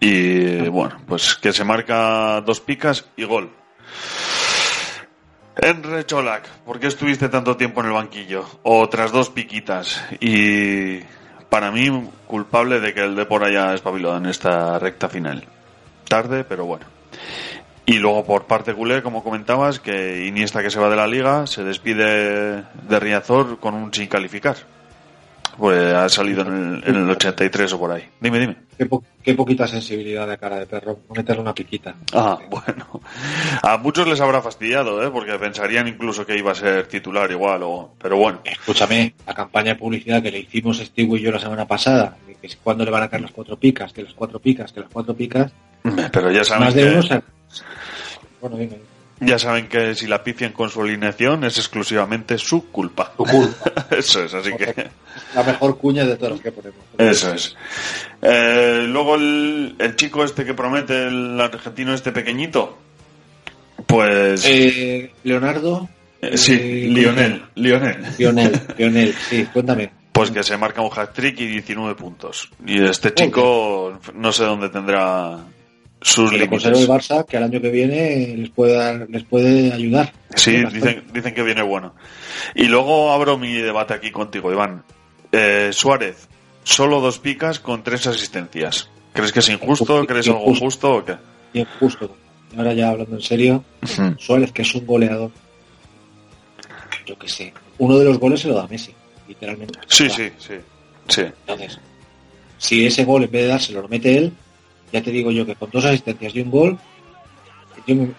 [0.00, 3.50] Y bueno, pues que se marca dos picas y gol.
[5.56, 8.46] Enre Cholak, ¿por qué estuviste tanto tiempo en el banquillo?
[8.62, 10.04] Otras dos piquitas.
[10.20, 11.00] Y
[11.48, 11.90] para mí,
[12.28, 15.44] culpable de que el Depor haya espabilado en esta recta final.
[16.08, 16.86] Tarde, pero bueno.
[17.88, 21.46] Y luego por parte culé, como comentabas, que Iniesta que se va de la liga
[21.46, 24.56] se despide de Riazor con un sin calificar.
[25.56, 28.04] Pues ha salido en el, en el 83 o por ahí.
[28.20, 28.56] Dime, dime.
[28.76, 31.00] Qué, po- qué poquita sensibilidad de cara de perro.
[31.16, 31.94] Meterle una piquita.
[32.12, 33.00] Ah, bueno.
[33.62, 35.10] A muchos les habrá fastidiado, ¿eh?
[35.10, 37.94] Porque pensarían incluso que iba a ser titular igual, o...
[38.00, 38.40] pero bueno.
[38.44, 42.48] Escúchame, la campaña de publicidad que le hicimos Steve y yo la semana pasada, que
[42.62, 45.14] cuando le van a caer las cuatro picas, que las cuatro picas, que las cuatro
[45.14, 45.50] picas,
[46.12, 46.88] Pero ya saben más de que...
[46.90, 47.22] uno se-
[48.40, 48.78] Bueno, dime.
[49.20, 53.12] Ya saben que si la pifian con su alineación es exclusivamente su culpa.
[53.90, 54.88] Eso es, así que...
[55.34, 56.78] La mejor cuña de todas las que ponemos.
[56.96, 57.56] Eso es.
[58.22, 62.78] Eh, luego el, el chico este que promete, el argentino este pequeñito,
[63.86, 64.44] pues...
[64.46, 65.88] Eh, Leonardo.
[66.22, 68.06] eh, sí, eh, Lionel, Lionel.
[68.18, 69.90] Lionel, Lionel, sí, cuéntame.
[70.12, 72.50] Pues que se marca un hat-trick y 19 puntos.
[72.64, 75.38] Y este chico no sé dónde tendrá
[76.00, 76.88] sus conserve el límites.
[76.88, 80.12] Barça, que al año que viene les puede, dar- les puede ayudar.
[80.34, 81.94] Sí, dicen, dicen que viene bueno.
[82.54, 84.84] Y luego abro mi debate aquí contigo, Iván.
[85.32, 86.28] Eh, Suárez,
[86.64, 88.88] solo dos picas con tres asistencias.
[89.12, 90.06] ¿Crees que es injusto?
[90.06, 90.64] ¿Crees algo Injusto.
[90.64, 91.16] justo o qué?
[91.52, 92.16] Bien, justo.
[92.54, 93.64] Y ahora ya hablando en serio,
[94.18, 95.30] Suárez, que es un goleador,
[97.06, 98.92] yo qué sé, uno de los goles se lo da Messi,
[99.26, 99.78] literalmente.
[99.88, 100.54] Sí, sí, sí.
[101.08, 101.22] Sí.
[101.22, 101.78] Entonces,
[102.58, 104.32] si ese gol en vez de dárselo lo mete él,
[104.92, 106.78] ya te digo yo que con dos asistencias y un gol,
[107.86, 108.10] yo me-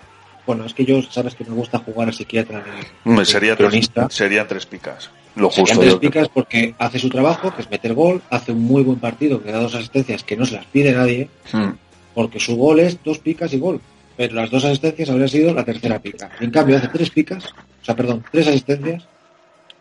[0.46, 2.64] bueno, es que yo sabes que me gusta jugar a psiquiatra
[3.06, 5.10] de sería tres, serían tres picas.
[5.36, 5.80] Lo Serían justo.
[5.82, 6.12] tres yo creo.
[6.12, 9.52] picas porque hace su trabajo, que es meter gol, hace un muy buen partido, que
[9.52, 11.70] da dos asistencias que no se las pide nadie, Mm.
[12.16, 13.80] porque su gol es dos picas y gol.
[14.18, 16.30] Pero las dos asistencias habría sido la tercera pica.
[16.42, 19.04] Y en cambio hace tres picas, o sea, perdón, tres asistencias,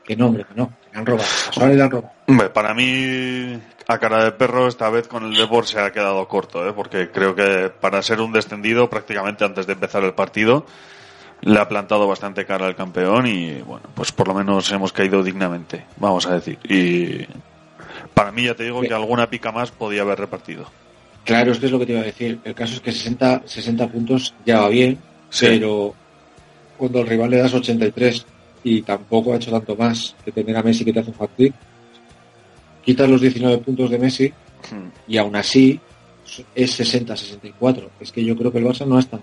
[0.09, 1.29] que no, hombre, que no, que le han robado.
[1.75, 2.11] Le han robado.
[2.27, 6.27] Hombre, para mí, a cara de perro, esta vez con el Depor se ha quedado
[6.27, 6.73] corto, ¿eh?
[6.73, 10.65] porque creo que para ser un descendido, prácticamente antes de empezar el partido,
[11.43, 15.23] le ha plantado bastante cara al campeón y, bueno, pues por lo menos hemos caído
[15.23, 16.59] dignamente, vamos a decir.
[16.65, 17.27] Y
[18.15, 20.65] para mí, ya te digo que alguna pica más podía haber repartido.
[21.25, 22.39] Claro, es que es lo que te iba a decir.
[22.45, 25.45] El caso es que 60, 60 puntos ya va bien, Sí.
[25.47, 25.95] pero
[26.79, 28.25] cuando al rival le das 83
[28.65, 31.55] y tampoco ha hecho tanto más que tener a Messi que te hace un hat-trick,
[32.85, 34.33] quitas los 19 puntos de Messi
[35.07, 35.79] y aún así
[36.55, 37.89] es 60-64.
[38.01, 39.19] Es que yo creo que el Barça no está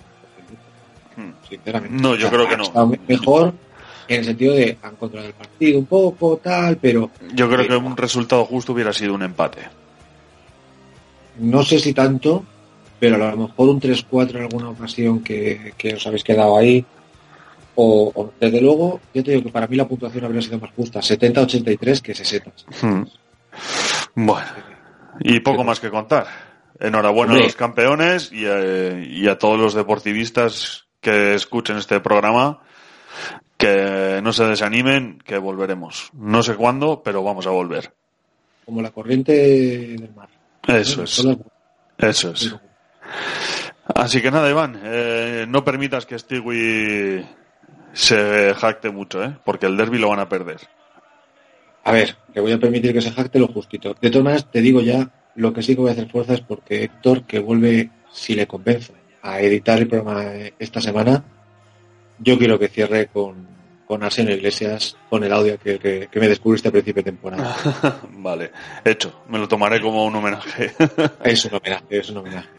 [1.17, 1.32] Mm.
[1.50, 1.95] sinceramente.
[2.02, 2.91] No, yo creo que ha no.
[3.08, 3.54] mejor
[4.10, 7.69] en el sentido de han controlado el partido un poco, tal, pero Yo creo Sí.
[7.69, 9.62] que un resultado justo hubiera sido un empate.
[11.39, 12.43] no sé si tanto,
[13.00, 16.86] pero a lo mejor un 3-4 en alguna ocasión que, que os habéis quedado ahí.
[17.75, 20.71] O, o, desde luego, yo te digo que para mí la puntuación habría sido más
[20.71, 22.51] justa, 70-83 que 60.
[22.81, 23.03] Mm.
[24.15, 24.47] Bueno,
[25.19, 26.27] y poco más que contar.
[26.79, 32.61] Enhorabuena a los campeones y, eh, y a todos los deportivistas que escuchen este programa.
[33.57, 36.09] Que no se desanimen, que volveremos.
[36.13, 37.93] No sé cuándo, pero vamos a volver.
[38.65, 40.27] Como la corriente del mar.
[40.67, 41.03] Eso ¿no?
[41.05, 41.25] es.
[41.97, 42.55] Eso es.
[43.93, 47.25] Así que nada, Iván, eh, no permitas que Stewie
[47.95, 49.36] se jacte mucho, ¿eh?
[49.43, 50.60] porque el derby lo van a perder.
[51.86, 53.95] A ver, le voy a permitir que se jacte lo justito.
[53.99, 56.41] De todas maneras, te digo ya, lo que sí que voy a hacer fuerza es
[56.41, 61.23] porque Héctor, que vuelve, si le convenzo, a editar el programa eh, esta semana,
[62.19, 63.47] yo quiero que cierre con,
[63.88, 67.55] con Arsenio Iglesias, con el audio que, que, que me descubriste a principio de temporada.
[68.12, 68.51] vale,
[68.84, 69.23] hecho.
[69.29, 70.73] Me lo tomaré como un homenaje.
[71.23, 72.49] Es un homenaje, es un homenaje.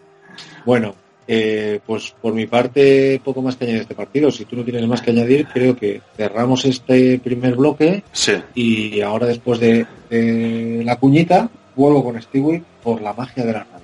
[0.65, 0.95] Bueno,
[1.29, 4.31] Eh, pues por mi parte, poco más que añadir este partido.
[4.31, 8.33] Si tú no tienes más que añadir, creo que cerramos este primer bloque Sí.
[8.55, 13.65] y ahora después de, de la cuñita, vuelvo con Stewie por la magia de la
[13.65, 13.77] radio.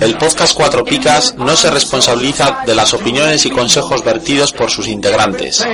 [0.00, 4.88] El podcast Cuatro Picas no se responsabiliza de las opiniones y consejos vertidos por sus
[4.88, 5.66] integrantes.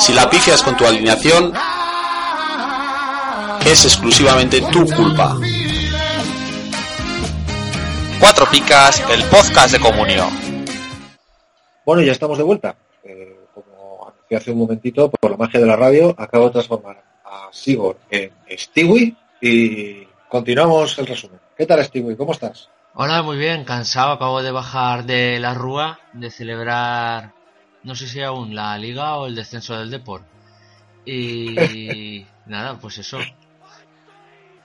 [0.00, 1.52] Si la pifias con tu alineación,
[3.64, 5.36] es exclusivamente tu culpa.
[8.22, 10.28] Cuatro Picas, el podcast de comunión.
[11.84, 12.76] Bueno, ya estamos de vuelta.
[13.02, 17.02] Eh, como anuncié hace un momentito, por la magia de la radio, acabo de transformar
[17.24, 21.40] a Sigor en Stewie y continuamos el resumen.
[21.58, 22.16] ¿Qué tal, Stewie?
[22.16, 22.68] ¿Cómo estás?
[22.94, 27.32] Hola, muy bien, cansado, acabo de bajar de la Rúa, de celebrar,
[27.82, 30.24] no sé si aún la liga o el descenso del Deport.
[31.04, 33.18] Y nada, pues eso.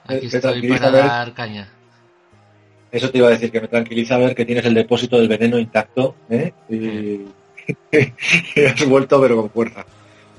[0.05, 1.69] Aquí estoy para dar caña.
[2.91, 5.59] Eso te iba a decir, que me tranquiliza ver que tienes el depósito del veneno
[5.59, 6.53] intacto ¿eh?
[6.69, 7.21] y,
[8.55, 9.85] y has vuelto pero con fuerza.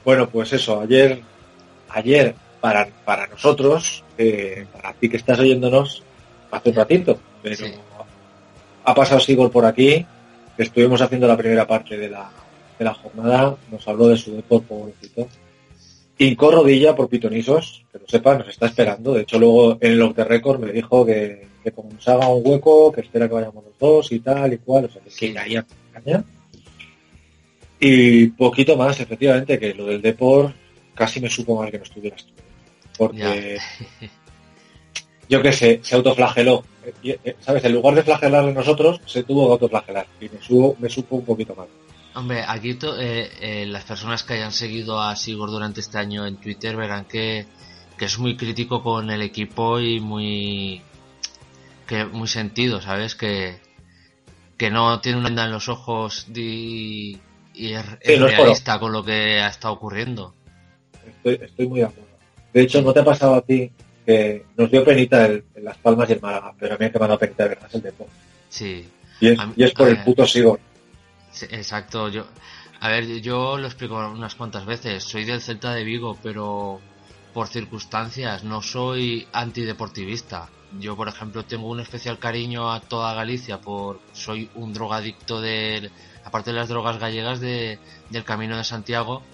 [0.05, 1.21] Bueno, pues eso, ayer,
[1.91, 6.03] ayer para, para nosotros, eh, para ti que estás oyéndonos,
[6.51, 7.67] hace un ratito, pero Sí.
[8.85, 10.07] ha pasado Sigol por aquí,
[10.57, 12.31] estuvimos haciendo la primera parte de la,
[12.79, 15.29] de la jornada, nos habló de su deporte pobrecito.
[16.17, 19.13] Hincó rodilla por pitonisos, que lo sepa, nos está esperando.
[19.13, 22.29] De hecho, luego en el off the record me dijo que, que como nos haga
[22.29, 24.85] un hueco, que espera que vayamos los dos y tal y cual.
[24.87, 26.25] O sea, que sí, ahí a caña.
[27.81, 30.53] Y poquito más, efectivamente, que lo del Depor
[30.95, 32.33] casi me supo mal que no estuvieras tú.
[32.97, 33.59] Porque,
[35.29, 36.65] yo qué sé, se autoflageló.
[37.03, 37.65] Y, eh, ¿Sabes?
[37.65, 40.07] En lugar de flagelarle nosotros, se tuvo que autoflagelar.
[40.21, 41.69] Y me, supo- me supo un poquito mal.
[42.15, 46.27] Hombre, aquí to- eh, eh, las personas que hayan seguido a Sigurd durante este año
[46.27, 47.47] en Twitter verán que,
[47.97, 50.83] que es muy crítico con el equipo y muy
[51.89, 53.15] que muy sentido, ¿sabes?
[53.17, 53.59] Que,
[54.57, 57.19] que no tiene una venda en los ojos di-
[57.55, 60.35] y es, Sí, es no es por- realista con lo que ha estado ocurriendo.
[61.07, 62.09] Estoy, estoy muy de acuerdo.
[62.53, 63.71] De hecho, ¿no te ha pasado a ti
[64.07, 66.55] que nos dio penita el, en Las Palmas y el Málaga?
[66.59, 68.07] Pero a mí que me ha dado penita de verdad es el Depor.
[68.49, 68.89] Sí,
[69.21, 70.61] Y es, A mí- y es por el puto Sigor.
[71.33, 72.09] sí, exacto.
[72.09, 72.27] Yo,
[72.81, 75.03] a ver, yo lo explico unas cuantas veces.
[75.05, 76.81] Soy del Celta de Vigo, pero
[77.35, 80.49] por circunstancias, no soy antideportivista.
[80.71, 85.91] Yo, por ejemplo, tengo un especial cariño a toda Galicia por soy un drogadicto de
[86.25, 89.27] aparte de las drogas gallegas de, del Camino de Santiago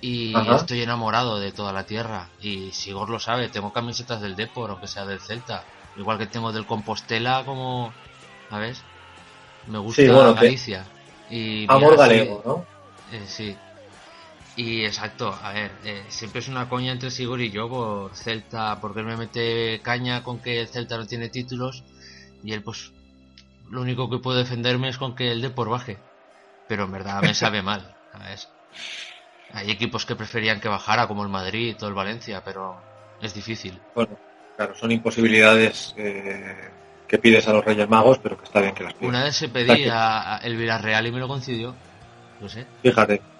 [0.00, 0.54] y Ajá.
[0.54, 4.88] estoy enamorado de toda la tierra y Sigor lo sabe, tengo camisetas del Depor, aunque
[4.88, 5.66] sea del Celta,
[5.96, 7.94] igual que tengo del Compostela como,
[8.50, 8.84] ¿sabes?
[9.66, 10.92] Me gusta Sí, bueno, que- Galicia
[11.28, 12.68] y Amor mira, sí, galego, ¿no?
[13.10, 13.63] eh, sí.
[14.56, 18.80] Y exacto, a ver, eh, siempre es una coña entre Sigor y yo por Celta,
[18.80, 21.82] porque él me mete caña con que el Celta no tiene títulos
[22.44, 22.92] y él pues
[23.70, 25.98] lo único que puede defenderme es con que el Depor baje.
[26.68, 28.48] Pero en verdad me sabe mal, ¿sabes?
[29.52, 32.76] Hay equipos que preferían que bajara, como el Madrid o el Valencia, pero
[33.20, 33.80] es difícil.
[33.94, 34.16] Bueno,
[34.56, 36.70] claro, son imposibilidades eh,
[37.08, 39.08] que pides a los Reyes Magos, pero que está bien que las pidas.
[39.08, 41.74] Una vez se pedí a, a el Villarreal y me lo concedió.
[42.40, 42.66] No sé.
[42.82, 43.33] Fíjate.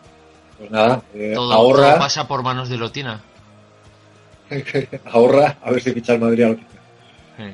[0.58, 3.20] Pues nada, eh, Todo, ahorra, todo pasa por manos de Lotina.
[5.06, 6.56] ahorra, a ver si ficha el Madrid a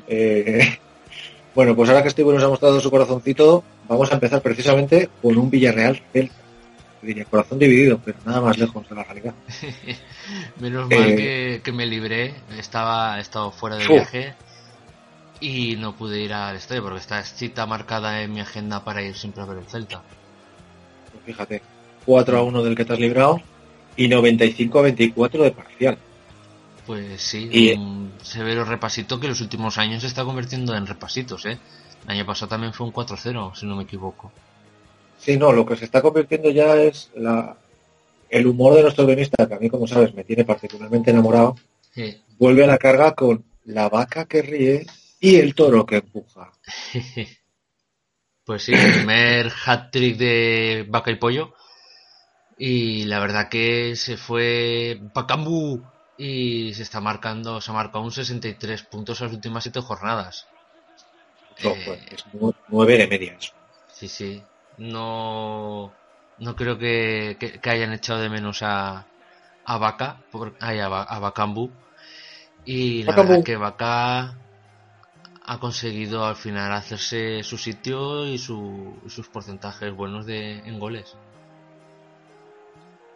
[0.08, 0.78] Eh.
[1.54, 5.36] Bueno, pues ahora que Steve nos ha mostrado su corazoncito, vamos a empezar precisamente con
[5.36, 6.34] un Villarreal Celta.
[7.02, 9.34] Diría corazón dividido, pero nada más lejos de la realidad.
[10.60, 14.34] Menos mal Eh, que, que me libré, estaba he estado fuera de viaje
[15.40, 19.16] y no pude ir al estadio porque está cita marcada en mi agenda para ir
[19.16, 20.02] siempre a ver el Celta.
[21.10, 21.62] Pues fíjate,
[22.06, 23.40] 4 a 1 del que te has librado
[23.96, 25.98] y 95 a 24 de parcial.
[26.86, 31.46] Pues sí, Y- un severo repasito que los últimos años se está convirtiendo en repasitos,
[31.46, 31.58] ¿eh?
[32.04, 34.32] El año pasado también fue un 4-0, si no me equivoco.
[35.18, 37.56] Sí, no, lo que se está convirtiendo ya es la,
[38.30, 41.56] el humor de nuestro guionista, que a mí, como sabes, me tiene particularmente enamorado,
[42.38, 44.86] vuelve a la carga con la vaca que ríe
[45.20, 46.50] y el toro que empuja.
[48.44, 51.54] Pues sí, el primer hat-trick de Vaca y Pollo.
[52.61, 55.83] Y la verdad que se fue Bacambú
[56.16, 60.46] y se está marcando, se ha marcado un 63 puntos en las últimas 7 jornadas.
[61.62, 63.53] No, Eh, pues, es nu- nueve de media eso.
[63.92, 64.42] Sí, sí.
[64.79, 65.92] No,
[66.38, 69.07] no creo que, que- que hayan echado de menos a,
[69.64, 71.70] a Vaca, por, ay, a, a Bacambú.
[72.64, 74.38] Y la verdad que Vaca
[75.44, 80.79] ha conseguido al final hacerse su sitio y, su, y sus porcentajes buenos de, en
[80.79, 81.18] goles.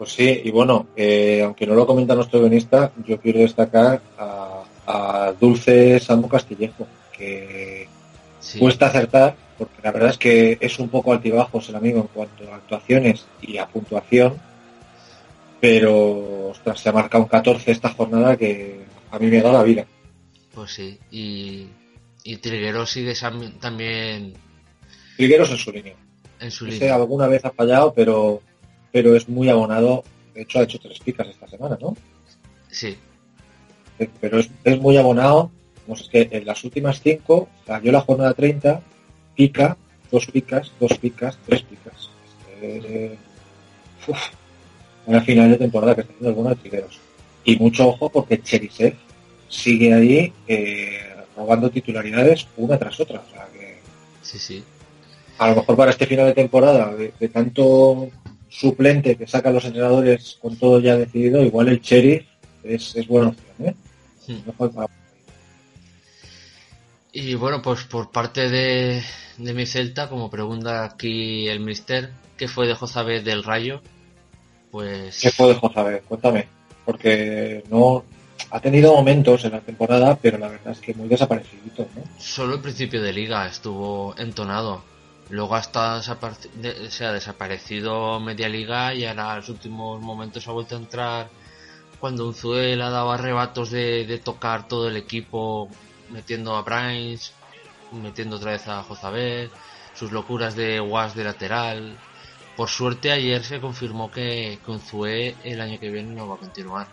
[0.05, 4.63] Pues sí, y bueno, eh, aunque no lo comenta nuestro guionista, yo quiero destacar a
[4.87, 6.87] a Dulce Sambo Castillejo,
[7.17, 7.89] que
[8.39, 8.59] Sí.
[8.59, 12.53] cuesta acertar, porque la verdad es que es un poco altibajos el amigo en cuanto
[12.53, 14.35] a actuaciones y a puntuación,
[15.59, 19.63] pero ostras, se ha marcado un 14 esta jornada que a mí me da la
[19.63, 19.87] vida.
[20.55, 20.99] Pues sí.
[21.11, 21.69] Y,
[22.25, 23.15] y Trigueros sigue
[23.59, 24.35] también
[25.17, 25.95] Trigueros en su línea.
[26.41, 26.95] en su Ese línea.
[26.97, 28.43] alguna vez ha fallado, pero,
[28.95, 30.05] pero es muy abonado.
[30.35, 31.97] De hecho, ha hecho tres picas esta semana, ¿no?
[32.71, 32.97] Sí.
[33.99, 35.51] Eh, Pero es, es muy abonado.
[35.89, 38.81] Sé, es que en las últimas cinco, cayó la jornada 30,
[39.35, 39.77] pica,
[40.13, 42.09] dos picas, dos picas, tres picas.
[42.63, 43.17] Eh,
[44.07, 44.19] uf,
[45.07, 47.01] una final de temporada que está haciendo algunos de Trigueros.
[47.45, 48.95] Y mucho ojo porque Cherisev
[49.49, 51.01] sigue ahí eh,
[51.37, 53.21] robando titularidades una tras otra.
[53.27, 53.79] O sea que
[54.23, 54.65] Sí, sí.
[55.39, 58.09] a lo mejor para este final de temporada, de, de tanto
[58.55, 62.27] suplente que sacan los entrenadores con todo ya decidido, igual el Cherry
[62.63, 63.75] es, es buena opción, ¿eh?
[64.47, 64.89] Mejor para-
[67.13, 69.03] Y bueno, pues por parte de,
[69.39, 73.83] de mi Celta, como pregunta aquí el mister, ¿qué fue de Jozabed del Rayo?
[74.71, 76.03] Pues ¿Qué fue de Jozabed?
[76.09, 76.49] Cuéntame.
[76.85, 78.05] Porque no
[78.51, 82.03] ha tenido momentos en la temporada, pero la verdad es que muy desaparecido, ¿no?
[82.19, 84.83] solo el principio de liga estuvo entonado.
[85.31, 90.77] Luego hasta se ha desaparecido media liga y ahora en los últimos momentos ha vuelto
[90.77, 91.29] a entrar
[91.99, 95.71] cuando ha dado arrebatos de, de tocar todo el equipo
[96.11, 97.33] metiendo a Brains,
[97.93, 99.49] metiendo otra vez a Jozabed,
[99.95, 101.97] sus locuras de Was de lateral.
[102.57, 106.89] Por suerte ayer se confirmó que, Unzué el año que viene no va a continuar.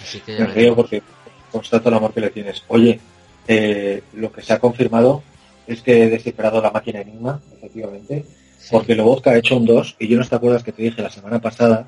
[0.00, 1.02] Así que ya Me río porque
[1.50, 2.62] constato el amor que le tienes.
[2.68, 3.00] Oye,
[3.48, 5.22] eh, lo que se ha confirmado
[5.66, 8.24] es que he descifrado la máquina Enigma, efectivamente,
[8.58, 8.68] Sí.
[8.72, 11.10] porque Lobotka ha hecho un 2 y yo no te acuerdas que te dije la
[11.10, 11.86] semana pasada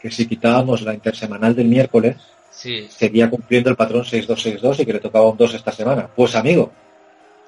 [0.00, 2.16] que si quitábamos la intersemanal del miércoles
[2.50, 6.08] Sí, seguía cumpliendo el patrón 6262 y que le tocaba un 2 esta semana.
[6.16, 6.72] Pues amigo,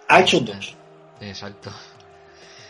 [0.06, 0.76] ha hecho un 2.
[1.22, 1.70] exacto.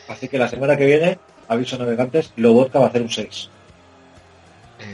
[0.06, 3.50] Así que la semana que viene, aviso navegantes, Lobotka va a hacer un 6.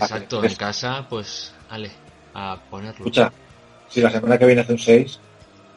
[0.00, 1.90] Exacto, en casa, pues, ale,
[2.32, 2.96] a ponerlo.
[2.96, 3.30] Escucha,
[3.88, 5.20] si la semana que viene hace un 6,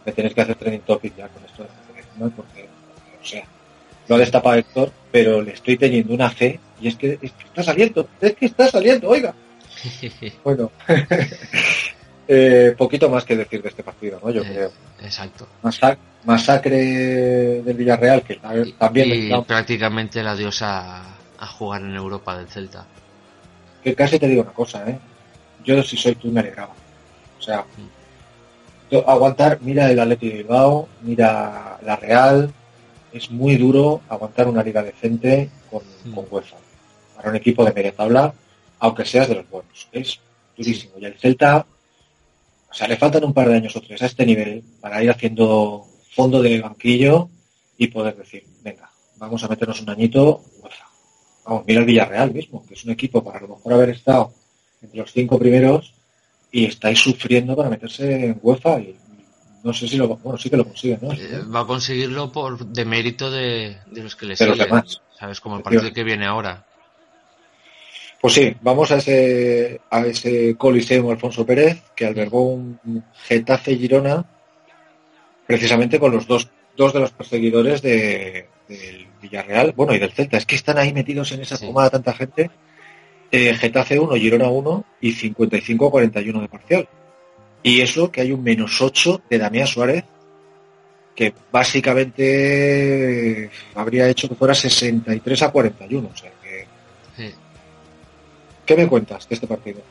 [0.05, 1.65] me tenéis que hacer training topic ya con esto
[2.17, 2.67] Enigma, porque,
[3.21, 3.43] o sea,
[4.07, 7.43] lo ha destapado Héctor, pero le estoy teniendo una fe y es que, es que
[7.45, 9.33] está saliendo, es que está saliendo, oiga.
[10.43, 10.71] Bueno,
[12.27, 14.31] eh, poquito más que decir de este partido, ¿no?
[14.31, 14.71] Yo Eh, creo.
[15.01, 15.47] Exacto.
[15.63, 16.77] Masac- masacre
[17.61, 18.33] del Villarreal, que
[18.65, 21.03] Y, también y prácticamente la diosa
[21.39, 22.85] a jugar en Europa del Celta.
[23.83, 24.97] que casi te digo una cosa, ¿eh?
[25.63, 26.73] Yo si soy tú me alegraba.
[27.39, 27.63] O sea,
[29.05, 32.53] aguantar, mira el Atleti de Bilbao, mira la Real,
[33.11, 36.13] es muy duro aguantar una liga decente con, Mm.
[36.13, 36.57] con UEFA.
[37.15, 38.33] Para un equipo de media tabla,
[38.79, 39.87] aunque seas de los buenos.
[39.91, 40.19] Es
[40.55, 40.93] durísimo.
[40.99, 41.65] Y el Celta,
[42.69, 45.09] o sea, le faltan un par de años o tres a este nivel para ir
[45.09, 47.29] haciendo fondo de banquillo
[47.77, 50.85] y poder decir, venga, vamos a meternos un añito UEFA.
[51.45, 54.31] Vamos, mira el Villarreal mismo, que es un equipo para a lo mejor haber estado
[54.81, 55.93] entre los cinco primeros
[56.51, 58.95] y estáis sufriendo para meterse en UEFA y
[59.63, 61.11] no sé si lo, bueno, sí que lo consiguen, ¿no?
[61.11, 64.57] Eh, va a conseguirlo por de mérito de, de los que le siguen.
[64.57, 65.01] demás.
[65.19, 65.41] ¿Sabes?
[65.41, 66.63] Como el partido que viene ahora.
[68.21, 74.25] Pues sí, vamos a ese, a ese Coliseum Alfonso Pérez, que albergó un Getafe Girona,
[75.45, 80.37] precisamente con los dos, dos de los perseguidores de, del Villarreal, bueno, y del Celta.
[80.37, 81.65] Es que están ahí metidos en esa Sí.
[81.67, 82.49] pomada tanta gente.
[83.31, 86.87] Eh, Getafe 1, Girona 1 y 55-41 de parcial.
[87.63, 90.05] Y eso que hay un menos 8 de Damián Suárez,
[91.15, 96.09] que básicamente habría hecho que fuera 63 a 41.
[96.13, 96.67] O sea que,
[97.17, 97.33] Sí.
[98.65, 99.81] ¿qué me cuentas de este partido?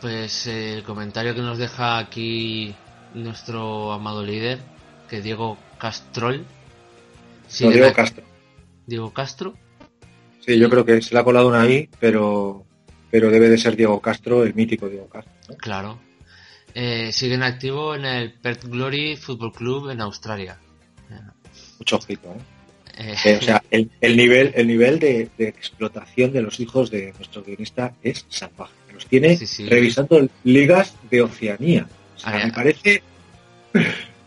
[0.00, 2.74] Pues eh, el comentario que nos deja aquí
[3.12, 4.60] nuestro amado líder,
[5.08, 6.46] que Diego Castrol.
[7.48, 8.24] Sigue Diego Castro.
[8.86, 9.54] Diego Castro.
[10.54, 12.64] Sí, yo creo que se le ha colado una ahí, pero,
[13.08, 15.32] pero debe de ser Diego Castro, el mítico Diego Castro.
[15.48, 15.56] ¿no?
[15.56, 16.00] Claro.
[16.74, 20.58] Eh, sigue en activo en el Perth Glory Football Club en Australia.
[21.78, 22.40] Mucho ojito, ¿eh?
[22.98, 26.90] Eh, Eh, o sea, el, el nivel, el nivel de, de explotación de los hijos
[26.90, 28.74] de nuestro guionista es salvaje.
[28.92, 29.66] Los tiene Sí, sí.
[29.68, 31.86] revisando ligas de Oceanía.
[32.16, 33.04] O sea, me parece...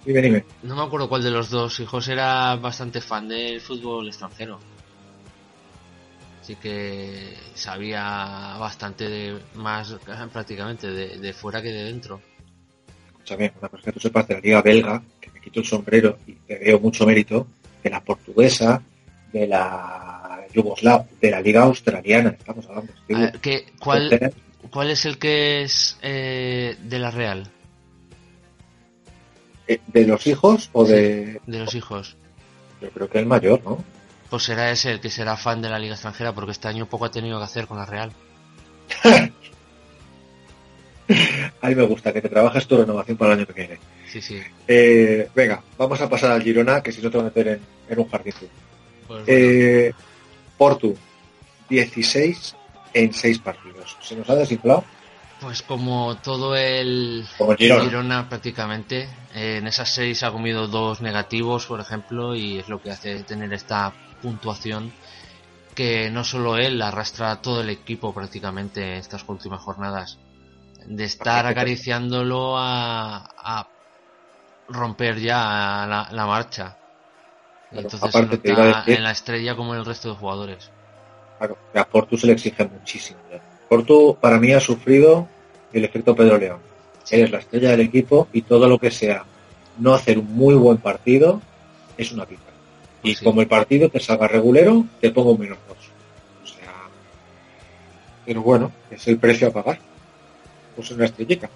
[0.05, 0.45] dime, dime.
[0.63, 4.59] no me acuerdo cuál de los dos hijos era bastante fan del fútbol extranjero.
[6.43, 8.03] Así que sabía
[8.59, 9.95] bastante de más
[10.33, 12.19] prácticamente de, de fuera que de dentro.
[13.07, 16.17] Escúchame, una cosa que tú sepas de la liga belga, que me quito el sombrero
[16.27, 17.47] y te veo mucho mérito,
[17.81, 18.81] de la portuguesa,
[19.31, 22.91] de la yugoslava, de la liga australiana, estamos hablando.
[23.13, 24.33] A ver, ¿qué- cuál, Tener
[24.69, 27.47] ¿Cuál es el que es eh, de la Real?
[29.69, 31.39] Eh, ¿De los hijos o de...?
[31.47, 32.17] De los hijos.
[32.81, 33.81] Yo creo que el mayor, ¿no?
[34.33, 37.05] Pues será ese el que será fan de la Liga Extranjera porque este año poco
[37.05, 38.11] ha tenido que hacer con la Real.
[41.61, 43.77] A mí me gusta que te trabajes tu renovación para el año que viene.
[44.11, 44.41] Sí, sí.
[44.67, 47.59] Eh, venga, vamos a pasar al Girona, que si no te va a meter en,
[47.89, 48.33] en un jardín.
[48.39, 48.49] Pues
[49.07, 49.93] bueno, Eh,
[50.57, 50.97] Portu,
[51.69, 52.55] 16
[52.95, 53.95] en 6 partidos.
[54.01, 54.83] ¿Se nos ha desinflado?
[55.43, 58.29] Pues como todo el Como el Girona.
[58.29, 62.91] prácticamente, eh, en esas seis ha comido dos negativos, por ejemplo, y es lo que
[62.91, 64.89] hace tener esta puntuación
[65.75, 70.17] que no solo él arrastra a todo el equipo prácticamente estas últimas jornadas.
[70.87, 73.67] De estar acariciándolo a, a
[74.69, 76.77] romper ya la, la marcha.
[77.71, 80.15] Y entonces se aparte a nota decir- en la estrella como en el resto de
[80.15, 80.69] jugadores.
[81.73, 83.19] A Portu se le exige muchísimo.
[83.69, 85.27] Portu, para mí, ha sufrido
[85.73, 86.59] el efecto Pedro León.
[87.09, 89.25] Eres la estrella del equipo y todo lo que sea
[89.77, 91.41] no hacer un muy buen partido
[91.97, 92.41] es una pica.
[93.01, 93.25] Y Pues sí.
[93.25, 95.77] como el partido te salga regulero, te pongo un menos dos.
[96.43, 96.71] O sea,
[98.25, 99.79] pero bueno, es el precio a pagar.
[100.75, 101.49] Pues una estrellita.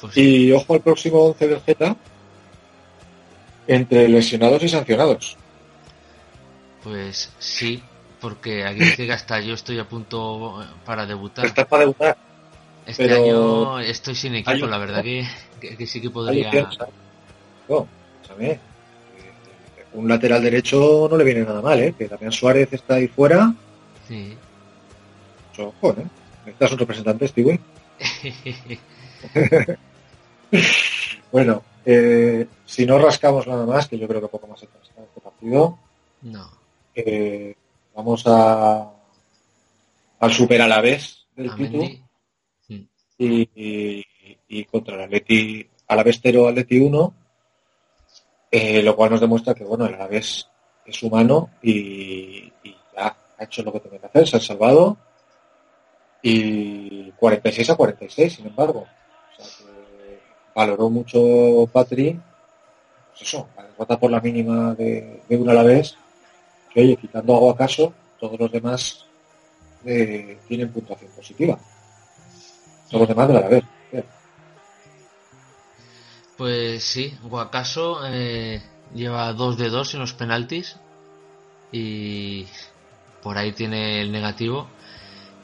[0.00, 0.46] Pues sí.
[0.46, 1.96] Y ojo al próximo 11 del Geta
[3.68, 5.36] entre lesionados y sancionados.
[6.82, 7.80] Pues sí,
[8.20, 11.46] porque aquí que hasta yo estoy a punto para debutar.
[11.46, 12.16] Estás para debutar.
[12.86, 13.22] Este pero-
[13.76, 15.26] año estoy sin equipo, la verdad que,
[15.60, 16.50] que, que sí que podría...
[17.68, 17.86] No,
[18.22, 18.60] escúchame, eh,
[19.94, 21.94] Un lateral derecho no le viene nada mal, ¿eh?
[21.96, 23.52] Que Damián Suárez está ahí fuera.
[24.08, 24.36] Sí.
[25.58, 26.04] Ojo, ¿eh?
[26.44, 27.60] Necesitas un representante, Stewie.
[31.30, 35.00] Bueno, eh, si no rascamos nada más, que yo creo que poco más se rasca
[35.02, 35.78] este partido,
[36.22, 36.50] no.
[36.94, 37.54] eh,
[37.94, 38.90] vamos a
[40.20, 41.96] al super del A título Mendy.
[41.96, 42.01] Mm.
[43.24, 47.14] Y, contra el Atleti, Alavés 0, Atleti 1,
[48.50, 50.48] eh, lo cual nos demuestra que bueno, el Alavés
[50.84, 52.52] es humano y,
[52.96, 54.96] ha hecho lo que tenía que hacer, se ha salvado
[56.22, 58.86] y 46 a 46, sin embargo.
[58.86, 60.20] O sea que
[60.54, 62.18] valoró mucho Patri,
[63.08, 65.96] pues eso, la por la mínima de, de un Alavés,
[66.72, 69.04] que oye, quitando algo acaso, todos los demás
[69.84, 71.58] eh, tienen puntuación positiva.
[76.36, 78.62] Pues sí, Guacaso eh,
[78.94, 80.76] lleva 2 de 2 en los penaltis
[81.70, 82.46] y
[83.22, 84.68] por ahí tiene el negativo.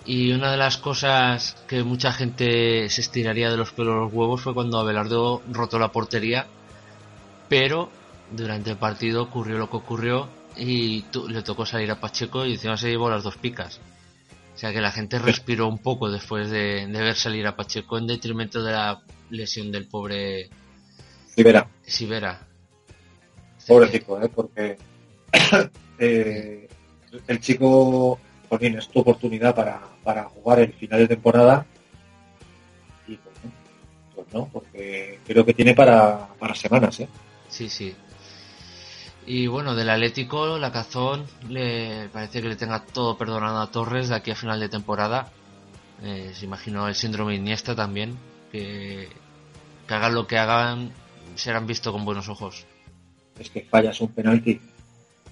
[0.05, 4.41] Y una de las cosas que mucha gente se estiraría de los pelos los huevos
[4.41, 6.47] fue cuando Abelardo rotó la portería,
[7.49, 7.91] pero
[8.31, 12.77] durante el partido ocurrió lo que ocurrió y le tocó salir a Pacheco y encima
[12.77, 13.81] se llevó las dos picas.
[14.59, 17.97] O sea que la gente respiró un poco después de, de ver salir a Pacheco
[17.97, 19.01] en detrimento de la
[19.31, 20.51] lesión del pobre
[21.37, 22.41] Rivera, Sivera.
[23.69, 24.29] pobrecito, ¿eh?
[24.29, 24.77] porque
[26.01, 26.69] eh,
[27.29, 31.65] el chico, por fin, es tu oportunidad para, para jugar el final de temporada
[33.07, 33.53] y pues no,
[34.17, 36.99] pues no, porque creo que tiene para, para semanas.
[36.99, 37.09] ¿eh?
[37.49, 37.95] Sí, sí.
[39.31, 44.09] Y bueno, del Atlético, la Cazón le parece que le tenga todo perdonado a Torres
[44.09, 45.31] de aquí a final de temporada.
[46.03, 48.17] Eh, se imagino el síndrome Iniesta también,
[48.51, 49.07] que,
[49.87, 50.93] que hagan lo que hagan,
[51.35, 52.65] serán vistos con buenos ojos.
[53.39, 54.59] Es que fallas un penalti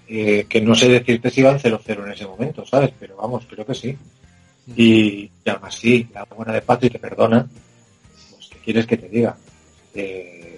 [0.09, 2.93] eh, que no sé decirte si van 0-0 en ese momento, ¿sabes?
[3.01, 3.97] Pero vamos, creo que sí.
[4.77, 7.49] Y, y aún así, la buena de Patri te perdona.
[8.31, 9.39] Pues, ¿qué quieres que te diga?
[9.95, 10.56] Eh,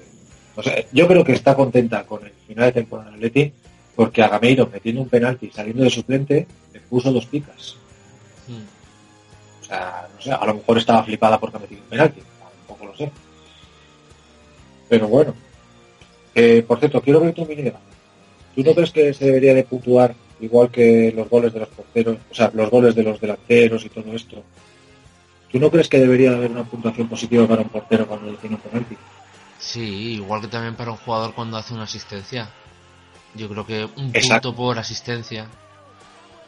[0.58, 3.52] o sea, yo creo que está contenta con el final de temporada del Atleti
[3.94, 7.76] porque a Gameiro metiendo un penalti y saliendo de suplente le puso dos picas.
[8.48, 9.62] Mm.
[9.62, 12.22] O sea, no sé, a lo mejor estaba flipada porque ha metido un penalti.
[12.66, 13.08] Tampoco lo sé.
[14.88, 15.32] Pero bueno.
[16.34, 17.70] Eh, por cierto, quiero ver tu mini
[18.56, 22.16] ¿Tú no crees que se debería de puntuar igual que los goles de los porteros,
[22.32, 24.42] o sea, los goles de los delanteros y todo esto?
[25.52, 28.62] ¿Tú no crees que debería haber una puntuación positiva para un portero cuando tiene un
[28.62, 28.96] penalti?
[29.58, 32.48] Sí, igual que también para un jugador cuando hace una asistencia.
[33.34, 34.50] Yo creo que un Exacto.
[34.50, 35.46] punto por asistencia.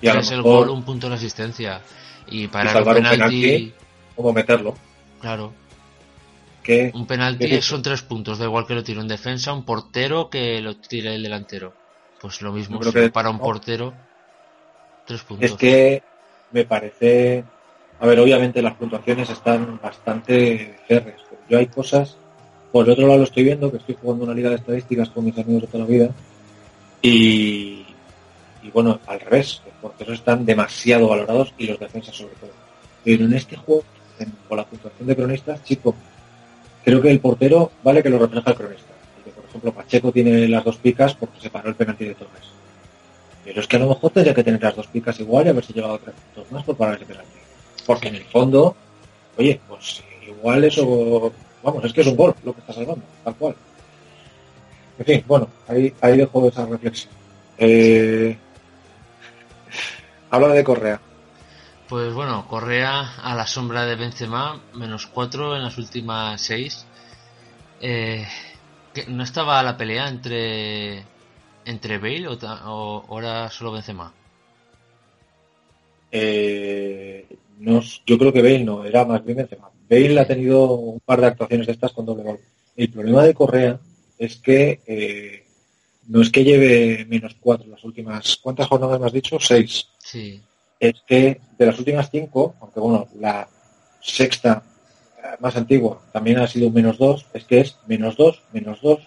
[0.00, 1.82] Y a lo el gol, un punto en asistencia.
[2.26, 3.74] Y para salvar un penalti, penalti.
[4.16, 4.74] ¿Cómo meterlo?
[5.20, 5.52] claro,
[6.62, 9.64] Que un penalti ¿Qué son tres puntos, da igual que lo tire un defensa, un
[9.64, 11.74] portero, que lo tire el delantero.
[12.20, 13.94] Pues lo mismo, si que- para un portero,
[15.06, 15.50] tres puntos.
[15.50, 16.02] es que
[16.52, 17.44] me parece...
[17.98, 22.16] A ver, obviamente las puntuaciones están bastante férreas, pero yo hay cosas...
[22.72, 25.24] Por el otro lado lo estoy viendo, que estoy jugando una liga de estadísticas con
[25.24, 26.10] mis amigos de toda la vida,
[27.02, 27.84] y,
[28.62, 32.50] y bueno, al revés, los porteros están demasiado valorados y los defensas sobre todo.
[33.04, 33.82] Pero en este juego
[34.14, 35.94] hacen con la puntuación de cronistas, chico,
[36.84, 38.92] creo que el portero vale que lo refleja el cronista.
[39.14, 42.50] Porque, por ejemplo, Pacheco tiene las dos picas porque se paró el penalti de Torres.
[43.44, 45.72] Pero es que a lo mejor tendría que tener las dos picas igual y haberse
[45.72, 47.38] llevado tres puntos más por parar ese penalti.
[47.86, 48.76] Porque en el fondo,
[49.38, 51.32] oye, pues igual eso,
[51.62, 53.54] vamos, es que es un gol lo que está salvando, tal cual.
[54.98, 57.12] En fin, bueno, ahí, ahí dejo esa reflexión.
[57.58, 58.36] Eh,
[60.30, 61.00] habla de Correa.
[61.88, 66.86] Pues bueno, Correa a la sombra de Benzema, menos 4 en las últimas 6.
[67.80, 68.26] Eh,
[68.94, 71.02] que ¿No estaba la pelea entre
[71.64, 72.34] entre Bale o,
[73.08, 74.12] o- era solo Benzema?
[76.12, 77.26] Eh,
[77.58, 79.70] no, yo creo que Bale no, era más bien Benzema.
[79.90, 82.40] Bale ha tenido un par de actuaciones de estas con doble gol.
[82.76, 83.80] El problema de Correa
[84.18, 85.44] es que eh,
[86.06, 88.36] no es que lleve menos cuatro las últimas.
[88.36, 89.38] ¿Cuántas jornadas me has dicho?
[89.40, 89.88] Seis.
[89.98, 90.40] Sí,
[90.78, 93.48] Es que de las últimas cinco, aunque bueno, la
[94.00, 94.62] sexta
[95.40, 99.00] más antigua también ha sido menos dos, es que es menos dos, menos dos,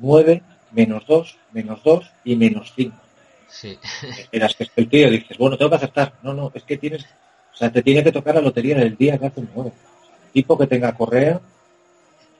[0.00, 3.00] nueve, menos dos, menos dos y menos cinco.
[3.48, 3.78] sí.
[4.32, 6.14] Eras que es que el tío dices, bueno, tengo que aceptar.
[6.22, 8.96] No, no, es que tienes, o sea, te tiene que tocar la lotería en el
[8.96, 9.72] día que hace un nuevo.
[10.32, 11.40] Tipo que tenga correa,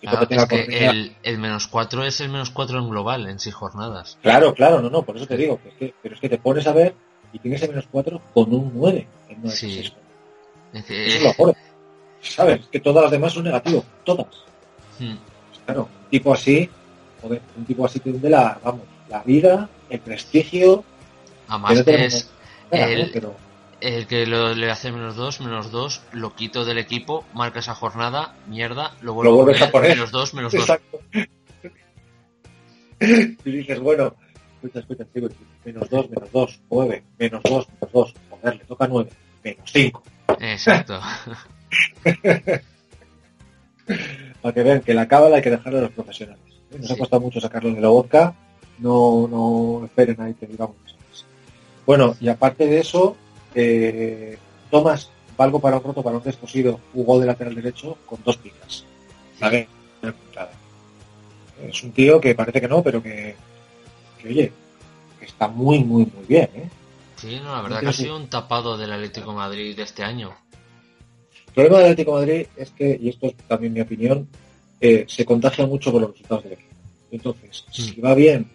[0.01, 0.91] tipo Claro, que tenga es que correa.
[0.91, 4.19] el, el menos 4 es el menos 4 en global, en 6 jornadas.
[4.23, 6.39] Claro, claro, no, no, por eso te digo, que es que, pero es que te
[6.39, 6.95] pones a ver
[7.33, 9.73] y tienes el menos cuatro con un nueve en nueve Sí.
[9.73, 9.93] seis.
[10.73, 11.55] Es que- Eso es lo jode.
[12.23, 12.61] ¿Sabes?
[12.71, 14.27] Que todas las demás son negativos, todas.
[14.99, 15.15] Hmm.
[15.65, 16.69] Claro, un tipo así,
[17.23, 20.85] joder, un tipo así hunde la, vamos, la vida, el prestigio,
[21.49, 22.31] Además que no es
[22.71, 22.77] ¿no?
[22.79, 23.35] el, pero
[23.81, 27.75] el que lo- le hace menos 2, menos 2, lo quito del equipo, marca esa
[27.75, 29.91] jornada, mierda, lo vuelvo Lo vuelves a poner.
[29.91, 30.61] menos 2, menos 2.
[30.63, 31.01] Exacto.
[33.45, 34.15] y dices, bueno,
[34.63, 35.29] escucha, escucha, tío,
[35.65, 39.11] menos dos, menos dos, nueve, menos dos, menos dos, joder, le toca nueve,
[39.43, 40.03] menos cinco.
[40.41, 41.01] Exacto.
[44.43, 46.43] Para que vean que la cábala hay que dejarla a los profesionales.
[46.73, 46.79] ¿eh?
[46.81, 48.35] Nos ha costado mucho sacarlo de la vodka,
[48.79, 50.77] no, no esperen ahí que digamos.
[51.87, 53.17] Bueno, y aparte de eso,
[53.55, 54.39] eh,
[54.71, 58.85] Tomás, valgo para un roto, para un descosido, jugó de lateral derecho con dos picas.
[59.41, 59.67] La.
[61.69, 63.35] Es un tío que parece que no, pero que,
[64.19, 64.53] que, oye,
[65.19, 66.69] que está muy, muy, muy bien, ¿eh?
[67.17, 70.03] Sí, no, la verdad que ha sido un tapado del Atlético de Madrid de este
[70.03, 70.33] año.
[71.49, 74.27] El problema del Atlético de Madrid es que, y esto es también mi opinión,
[74.81, 76.71] eh, se contagia mucho por los resultados del equipo.
[77.11, 78.51] Entonces, si va bien,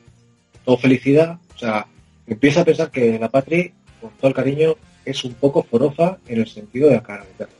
[0.63, 1.85] todo felicidad, o sea,
[2.25, 3.71] empieza a pensar que la Patri,
[4.05, 7.23] con todo el cariño, es un poco forofa en el sentido de la cara.
[7.23, 7.51] de perro.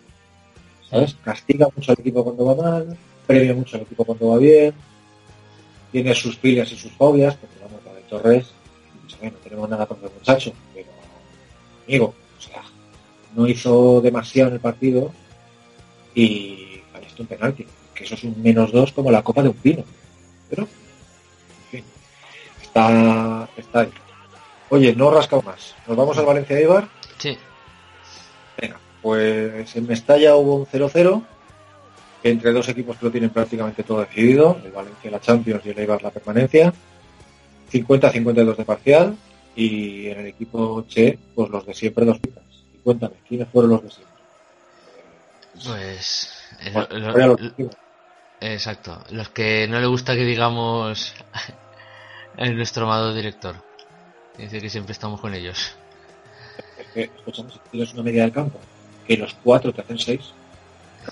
[0.90, 1.16] ¿Sabes?
[1.24, 4.74] Castiga mucho al equipo cuando va mal, premia mucho al equipo cuando va bien,
[5.92, 8.54] tiene sus filias y sus fobias, porque vamos, la de Torres,
[9.20, 10.88] pues, no tenemos nada contra el muchacho, pero,
[11.88, 12.64] amigo, o sea,
[13.36, 15.12] no hizo demasiado en el partido
[16.14, 17.66] y fallaste un penalti,
[17.96, 19.84] que eso es un menos dos como la copa de un pino.
[20.50, 21.84] Pero, en fin,
[22.62, 23.92] está, está ahí.
[24.70, 25.76] Oye, no rascado más.
[25.88, 26.88] Nos vamos al Valencia Eibar.
[27.18, 27.38] Sí,
[28.60, 31.22] Venga, pues en Mestalla hubo un 0-0
[32.24, 35.80] entre dos equipos que lo tienen prácticamente todo decidido, el Valencia la Champions y el
[35.80, 36.74] Eibar la permanencia.
[37.72, 39.16] 50-52 de parcial
[39.56, 42.44] y en el equipo Che, pues los de siempre dos picas.
[42.74, 44.16] Y cuéntame, ¿quiénes fueron los de siempre?
[45.64, 46.32] pues...
[46.62, 46.88] eh, Bueno,
[47.18, 47.70] lo- lo-
[48.42, 51.14] exacto, los que no le gusta que digamos
[52.38, 53.56] en nuestro amado director.
[54.38, 55.76] Dice que siempre estamos con ellos.
[56.78, 58.60] Es que, escúchame, si tienes una media del campo,
[59.08, 60.34] que los cuatro te hacen seis,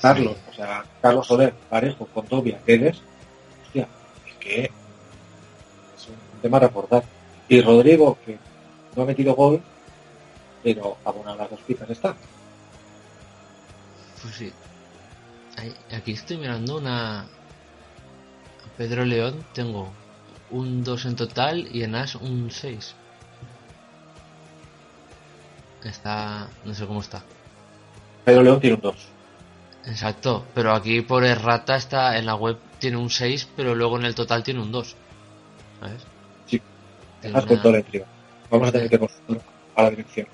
[0.01, 3.01] Carlos, o sea, Carlos Soler, Parejo, Contovia, Guedes,
[3.65, 3.87] hostia,
[4.27, 7.03] es que es un tema a recordar.
[7.47, 8.37] Y Rodrigo, que
[8.95, 9.61] no ha metido gol,
[10.63, 12.15] pero a una de las dos picas está.
[14.21, 14.51] Pues sí.
[15.91, 17.27] Aquí estoy mirando una...
[18.77, 19.91] Pedro León tengo
[20.49, 22.95] un 2 en total y en As un 6.
[25.85, 26.47] Está...
[26.65, 27.23] no sé cómo está.
[28.25, 28.95] Pedro León tiene un 2.
[29.85, 34.05] Exacto, pero aquí por errata está en la web tiene un 6, pero luego en
[34.05, 34.95] el total tiene un 2.
[35.79, 36.01] ¿Sabes?
[36.45, 36.61] Sí.
[37.23, 37.41] Una-.
[38.49, 39.41] Vamos a tener que consultar
[39.75, 40.27] a la dirección.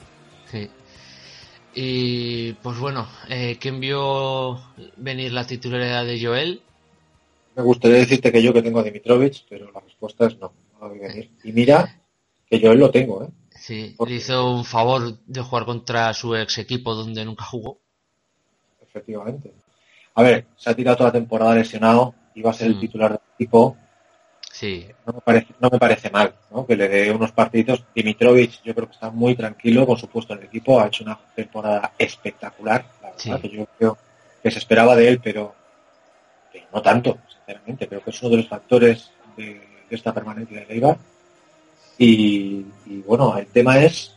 [0.52, 0.70] Sí.
[1.74, 4.60] Y pues bueno, eh, ¿quién vio
[4.98, 6.62] venir la titularidad de Joel?
[7.56, 10.80] Me gustaría decirte que yo que tengo a Dimitrovich, pero la respuesta es no, no
[10.82, 11.32] la voy a venir.
[11.44, 12.02] Y mira
[12.50, 13.30] que yo él lo tengo, ¿eh?
[13.60, 17.78] Sí, Porque- le hizo un favor de jugar contra su ex equipo donde nunca jugó.
[18.82, 19.54] Efectivamente.
[20.16, 22.72] A ver, se ha tirado toda la temporada lesionado, iba a ser Mm.
[22.74, 23.78] el titular del equipo.
[24.52, 26.66] Sí, No me parece, no me parece mal, ¿no?
[26.66, 27.84] Que le dé unos partidos.
[27.96, 31.04] Dimitrovich, yo creo que está muy tranquilo con su puesto en el equipo, ha hecho
[31.04, 33.32] una temporada espectacular, la verdad, Sí.
[33.42, 33.98] que yo creo
[34.42, 35.54] que se esperaba de él, pero,
[36.52, 37.88] pero no tanto, sinceramente.
[37.88, 39.46] Creo que es uno de los factores de,
[39.90, 40.98] de esta permanencia de Leibar.
[42.00, 44.16] Y, y bueno, el tema es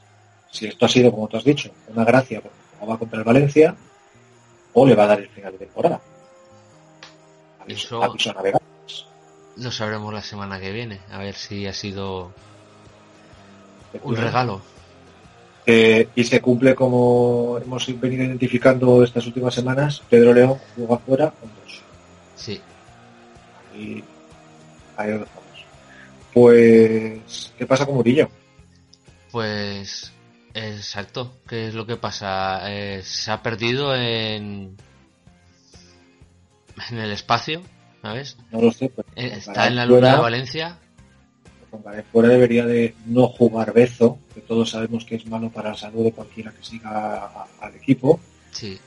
[0.51, 3.74] si esto ha sido, como tú has dicho, una gracia porque jugaba contra el Valencia
[4.72, 6.01] o le va a dar el final de temporada.
[7.66, 8.33] Eso- aviso.
[9.57, 12.33] Lo sabremos la semana que viene, a ver si ha sido
[14.03, 14.62] un regalo.
[15.66, 21.30] Eh, y se cumple como hemos venido identificando estas últimas semanas, Pedro León juega fuera
[21.30, 21.83] con dos.
[22.35, 22.61] Sí.
[23.76, 24.03] Y
[24.97, 25.41] ahí lo dejamos.
[26.33, 28.28] Pues, ¿qué pasa con Murillo?
[29.30, 30.12] Pues
[30.55, 32.70] exacto, ¿qué es lo que pasa?
[32.70, 34.76] Eh, se ha perdido en
[36.91, 37.62] en el espacio,
[38.03, 38.37] ¿sabes?
[38.51, 40.78] No lo sé, Eh, Está en la luna fuera- de Valencia.
[42.12, 46.05] fuera debería de no jugar Bezo, que todos sabemos que es malo para la salud
[46.05, 48.20] de cualquiera que siga al equipo,
[48.51, 48.78] Sí.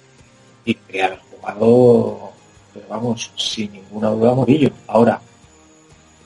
[0.66, 2.32] y que haber jugado,
[2.74, 4.72] pero vamos, sin ninguna duda Murillo.
[4.88, 5.20] Ahora,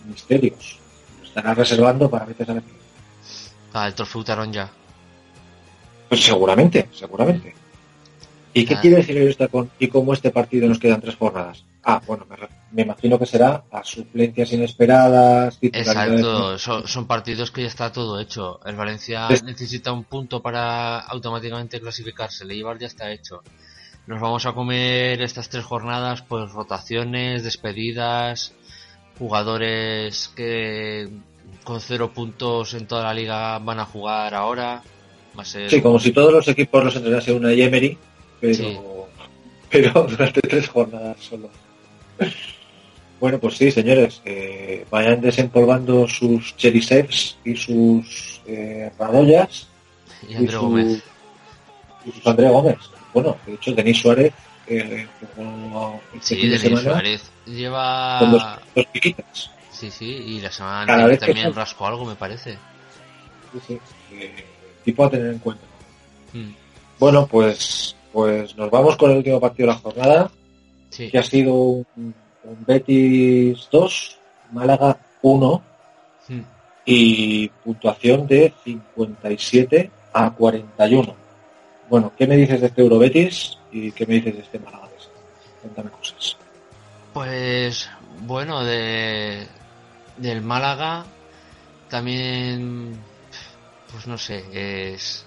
[0.08, 0.80] misterios.
[1.36, 2.72] Lo estará reservando para veces a veces.
[3.74, 4.70] Ah, el trofeo Tarón ya.
[6.08, 7.54] Pues seguramente, seguramente.
[8.54, 8.82] ¿Y qué Ah.
[8.82, 11.64] quiere decir esto con y cómo este partido nos quedan tres jornadas?
[11.84, 12.26] Ah, bueno,
[12.72, 18.20] me, imagino que será a suplencias inesperadas, Exacto, son, son partidos que ya está todo
[18.20, 18.60] hecho.
[18.66, 22.44] El Valencia Es- necesita un punto para automáticamente clasificarse.
[22.44, 23.44] El Eibar ya está hecho.
[24.08, 28.54] Nos vamos a comer estas tres jornadas, pues rotaciones, despedidas,
[29.20, 31.08] jugadores que
[31.64, 34.82] con cero puntos en toda la liga van a jugar ahora.
[35.38, 37.96] Va a ser Sí, como si todos los equipos los entrenase una Emery,
[38.40, 38.78] pero, Sí.
[39.70, 41.50] pero durante tres jornadas solo.
[43.20, 49.68] Bueno, pues sí, señores, eh, vayan desempolvando sus Cherisevs y sus eh, Radoyas
[50.28, 51.04] y André su- Gómez.
[52.06, 52.78] y sus André Gómez.
[53.14, 54.34] Bueno, de hecho, Denis Suárez
[54.70, 58.18] eh, jugó este Sí, fin de semana Suárez lleva...
[58.20, 58.44] con dos,
[58.76, 59.52] dos piquitas.
[59.72, 62.58] Sí, sí, y la semana Cada anterior vez que también son- rascó algo, me parece.
[63.54, 63.80] Sí, sí,
[64.14, 64.46] eh,
[64.86, 65.64] tipo a tener en cuenta.
[66.34, 66.50] Mm,
[67.00, 70.32] Bueno, pues, pues nos vamos con el último partido de la jornada,
[70.90, 74.18] Sí, que ha sido un, un Betis 2,
[74.52, 75.64] Málaga 1
[76.28, 76.42] Mm,
[76.86, 81.16] y puntuación de 57 a 41.
[81.90, 84.90] Bueno, ¿qué me dices de este Eurobetis y qué me dices de este Málaga?
[85.62, 86.38] Cuéntame cosas.
[87.14, 87.90] Pues
[88.22, 89.48] bueno, de
[90.18, 91.06] del Málaga
[91.90, 93.00] también,
[93.92, 94.44] pues no sé,
[94.94, 95.26] es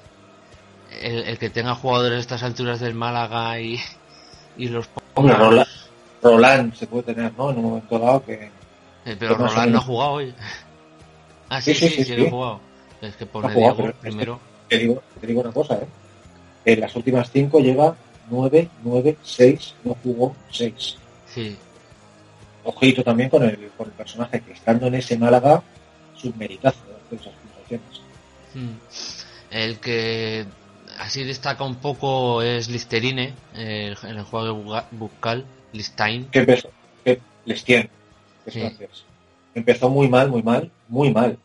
[1.01, 3.81] el, el que tenga jugadores a estas alturas del Málaga y,
[4.57, 5.69] y los Hombre, Roland,
[6.23, 7.51] Roland se puede tener, ¿no?
[7.51, 8.51] En un momento dado que...
[9.05, 10.35] Eh, pero Roland no ha jugado hoy.
[11.49, 12.61] Ah, sí, Sí, sí, sí, sí, jugado.
[13.01, 14.41] Es que pone jugado, Diego primero.
[14.69, 15.87] Te digo, te digo una cosa, ¿eh?
[16.65, 17.95] En las últimas cinco lleva
[18.33, 20.97] 9, 9, 6, no jugó 6.
[21.33, 21.57] Sí,
[22.65, 25.63] Ojito también con el, con el personaje que estando en ese Málaga,
[26.17, 26.79] submeritazo
[27.11, 28.01] de esas puntuaciones.
[28.55, 29.55] Mm.
[29.55, 30.47] El que
[30.99, 36.27] así destaca un poco es Listerine, el- en el juego de bucal, Listein.
[36.27, 36.71] que empezó,
[37.05, 37.89] que Lestien,
[38.49, 38.61] Sí.
[39.55, 41.39] Empezó muy mal, muy mal, muy mal.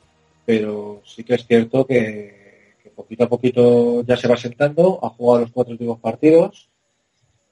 [0.45, 5.09] Pero sí que es cierto que, que poquito a poquito ya se va sentando, ha
[5.09, 6.69] jugado los cuatro últimos partidos,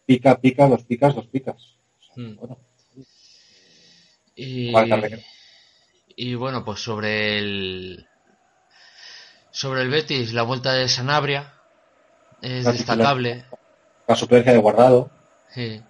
[0.05, 1.55] pica, pica, dos picas, dos picas.
[1.99, 2.35] O sea, Mm.
[2.37, 2.57] Bueno,
[4.35, 4.71] Y,
[6.35, 8.07] bueno, pues sobre el
[9.51, 11.53] sobre el Betis, la vuelta de Sanabria
[12.41, 13.45] es La destacable.
[14.07, 15.09] la suplencia de guardado,
[15.53, 15.81] Sí.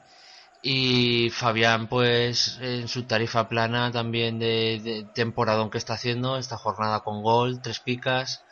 [0.63, 6.57] Y Fabián, pues en su tarifa plana también de, de temporadón que está haciendo, esta
[6.57, 8.43] jornada con gol, tres picas.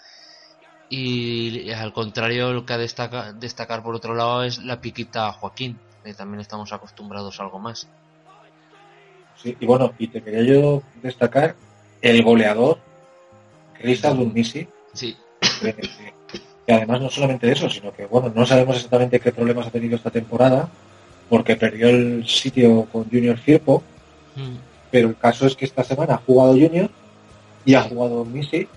[0.95, 5.33] Y al contrario, lo que ha destaca, destacar por otro lado es la piquita a
[5.33, 7.87] Joaquín, que también estamos acostumbrados a algo más.
[9.41, 11.55] Sí, y bueno, y te quería yo destacar
[11.99, 12.77] el goleador,
[13.75, 15.17] Krista Dunmisi, Sí,
[15.61, 15.73] que,
[16.67, 19.95] que además no solamente eso, sino que bueno, no sabemos exactamente qué problemas ha tenido
[19.95, 20.69] esta temporada,
[21.27, 23.81] porque perdió el sitio con Junior Firpo,
[24.35, 24.57] Mm.
[24.91, 26.89] pero el caso es que esta semana ha jugado Junior
[27.65, 28.67] y ha jugado pero,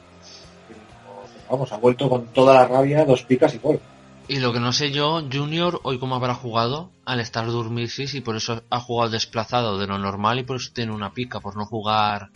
[1.51, 3.81] vamos, ha vuelto con toda la rabia, dos picas y gol.
[4.29, 8.21] Y lo que no sé yo, Junior, hoy cómo habrá jugado al estar Durmisis y
[8.21, 11.57] por eso ha jugado desplazado de lo normal y por eso tiene una pica, por
[11.57, 12.31] no jugar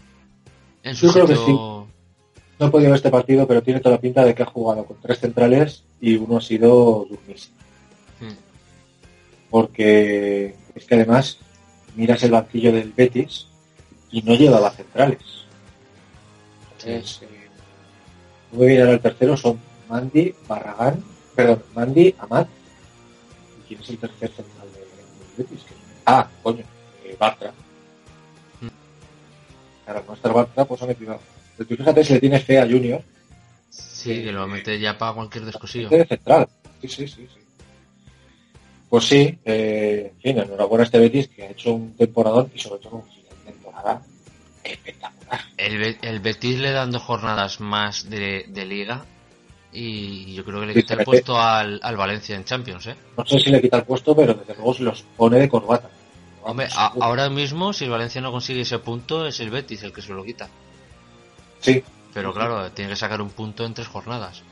[0.85, 1.87] en su Yo creo que sitio.
[2.59, 4.85] No he podido ver este partido, pero tiene toda la pinta de que ha jugado
[4.85, 7.51] con tres centrales y uno ha sido Durmisi.
[8.21, 8.35] Mm.
[9.49, 11.39] porque es que además
[11.97, 13.47] miras el banquillo del Betis
[14.11, 15.23] y no llevaba centrales.
[16.73, 17.40] Entonces, eh,
[18.53, 21.03] voy a mirar al tercero, son Mandy, Barragán,
[21.35, 22.49] perdón, Mandy, Amat.
[23.61, 24.69] ¿Y quién es el tercer central
[25.37, 25.57] de- que-
[26.07, 26.65] Ah, coño,
[27.05, 27.53] eh, Bartra.
[28.61, 28.67] Mm.
[29.85, 31.19] Claro, no está Bartra, pues ha metido.
[31.57, 33.03] Pero tú fíjate si le tienes fe a Junior,
[33.71, 35.89] Sí, que lo mete ya para cualquier descosillo.
[35.91, 36.49] de central.
[36.81, 37.41] Sí, sí, sí, sí.
[38.89, 42.59] Pues sí, eh, en fin, enhorabuena a este Betis que ha hecho un temporadón y
[42.59, 44.03] sobre todo un final de temporada
[44.73, 45.41] espectacular.
[45.57, 49.05] El, el Betis le dan dos jornadas más de, de liga
[49.73, 52.97] y yo creo que le quita el puesto al, al Valencia en Champions, ¿eh?
[53.17, 55.89] No sé si le quita el puesto, pero desde luego se los pone de corbata.
[56.43, 59.93] Hombre, a- ahora mismo si el Valencia no consigue ese punto es el Betis el
[59.93, 60.49] que se lo quita.
[61.61, 64.43] Sí, Pero claro, tiene que sacar un punto en tres jornadas.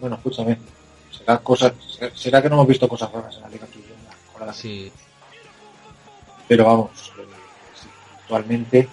[0.00, 0.56] bueno, escúchame.
[1.10, 1.74] Será, cosa,
[2.14, 4.52] será que no hemos visto cosas raras en la Liga tuya.
[4.52, 4.90] Sí,
[6.46, 7.12] Pero vamos,
[8.28, 8.88] actualmente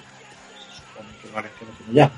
[1.60, 2.12] que lo tiene ya.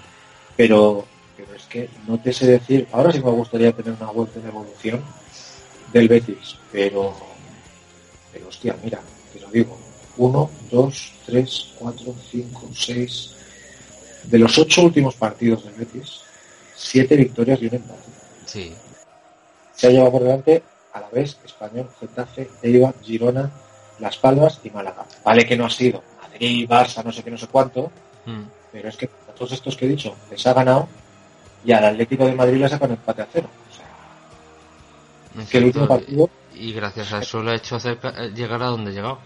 [0.55, 1.05] Pero,
[1.35, 4.47] pero es que no te sé decir, ahora sí me gustaría tener una vuelta de
[4.47, 5.03] evolución
[5.91, 7.15] del Betis, pero,
[8.31, 8.99] pero hostia, mira,
[9.33, 9.77] te lo digo,
[10.17, 13.35] uno, dos, tres, cuatro, cinco, seis,
[14.23, 16.21] de los ocho últimos partidos del Betis,
[16.75, 18.09] siete victorias y un empate.
[18.45, 18.73] sí.
[19.73, 23.51] Se ha llevado por delante a la vez Español, Getafe, Eibar, Girona,
[23.99, 25.05] Las Palmas y Málaga.
[25.23, 26.01] Vale que no ha sido
[26.37, 27.91] Madrid, Barça, no sé qué, no sé cuánto,
[28.25, 28.41] Mm.
[28.71, 30.87] pero es que a todos estos que he dicho les ha ganado
[31.63, 33.47] y al Atlético de Madrid le sacan empate a cero.
[33.71, 38.13] O sea, es que el último partido, Y gracias a eso le ha hecho acerca-
[38.17, 39.19] eh, llegar a donde ha llegado.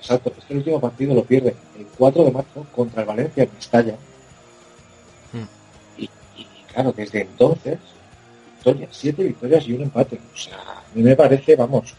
[0.00, 3.44] exacto, es que el último partido lo pierde el 4 de marzo contra el Valencia
[3.44, 3.94] en Mestalla.
[5.32, 6.00] Mm.
[6.02, 6.04] Y,
[6.36, 7.78] y claro, desde entonces,
[8.56, 10.18] victorias, siete victorias y un empate.
[10.34, 11.94] O sea, a mí me parece, vamos,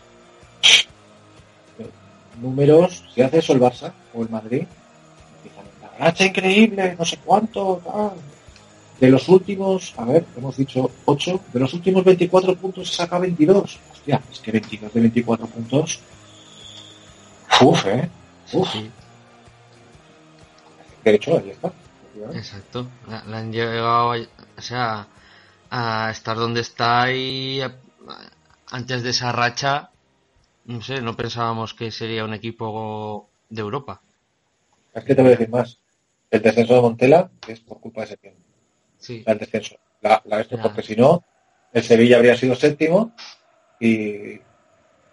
[2.41, 4.63] números, si hace eso el Barça o el Madrid,
[5.37, 8.11] empiezan a racha increíble, no sé cuánto, tal.
[8.99, 13.17] De los últimos, a ver, hemos dicho 8, de los últimos 24 puntos se saca
[13.17, 13.79] 22.
[13.91, 15.99] Hostia, es que 22 de 24 puntos.
[17.61, 18.09] Uf, eh.
[18.53, 18.69] Uf.
[18.71, 18.89] Sí,
[21.03, 21.71] De hecho, ahí está.
[22.33, 22.87] exacto.
[23.07, 25.07] La, la han llegado, o sea,
[25.69, 27.75] a estar donde está y a-
[28.71, 29.91] antes de esa racha,
[30.65, 34.01] no sé, no pensábamos que sería un equipo de Europa.
[34.93, 35.79] Es que te voy a decir más.
[36.29, 38.35] El descenso de Montela es por culpa de Setién.
[38.97, 39.75] Sí, El descenso.
[40.01, 41.23] La, la esto, porque si no,
[41.73, 43.13] el Sevilla habría sido séptimo
[43.79, 44.39] y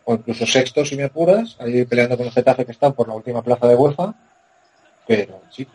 [0.08, 3.14] o incluso sexto si me apuras, ahí peleando con el Getafe que están por la
[3.14, 4.14] última plaza de UEFA.
[5.06, 5.72] Pero, chico.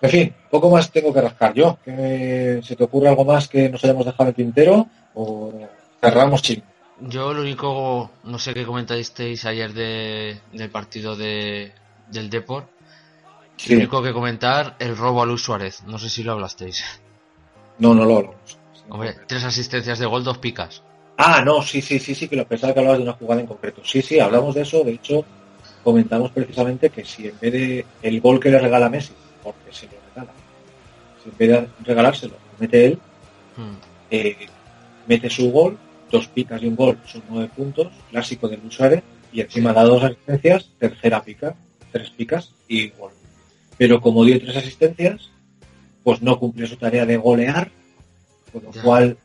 [0.00, 1.78] En fin, poco más tengo que rascar yo.
[1.82, 4.86] ¿Que ¿Se te ocurre algo más que nos hayamos dejado en el tintero?
[5.14, 5.52] ¿O
[6.00, 6.62] cerramos ching?
[7.00, 11.72] Yo lo único, no sé qué comentasteis ayer de, del partido de,
[12.10, 12.68] del Deport.
[13.56, 13.72] Sí.
[13.72, 15.82] Lo único que comentar, el robo a Luis Suárez.
[15.84, 16.84] No sé si lo hablasteis.
[17.78, 18.58] No, no lo hablamos.
[18.88, 20.82] Hombre, tres asistencias de gol, dos picas.
[21.16, 23.46] Ah, no, sí, sí, sí, sí, que lo pensaba que hablabas de una jugada en
[23.46, 23.82] concreto.
[23.84, 24.84] Sí, sí, hablamos de eso.
[24.84, 25.24] De hecho,
[25.82, 29.86] comentamos precisamente que si en vez de el gol que le regala Messi, porque se
[29.86, 30.32] lo regala,
[31.22, 32.98] si en vez de regalárselo, lo mete él,
[33.58, 33.76] Mm,
[34.10, 34.46] eh,
[35.08, 35.76] mete su gol,
[36.10, 39.02] dos picas y un gol, son nueve puntos, clásico de Luis Suárez,
[39.32, 41.54] y encima da dos asistencias, tercera pica,
[41.92, 43.12] tres picas y gol.
[43.76, 45.30] Pero como dio tres asistencias,
[46.02, 47.70] pues no cumplió su tarea de golear,
[48.52, 48.82] con lo Ya.
[48.82, 49.18] cual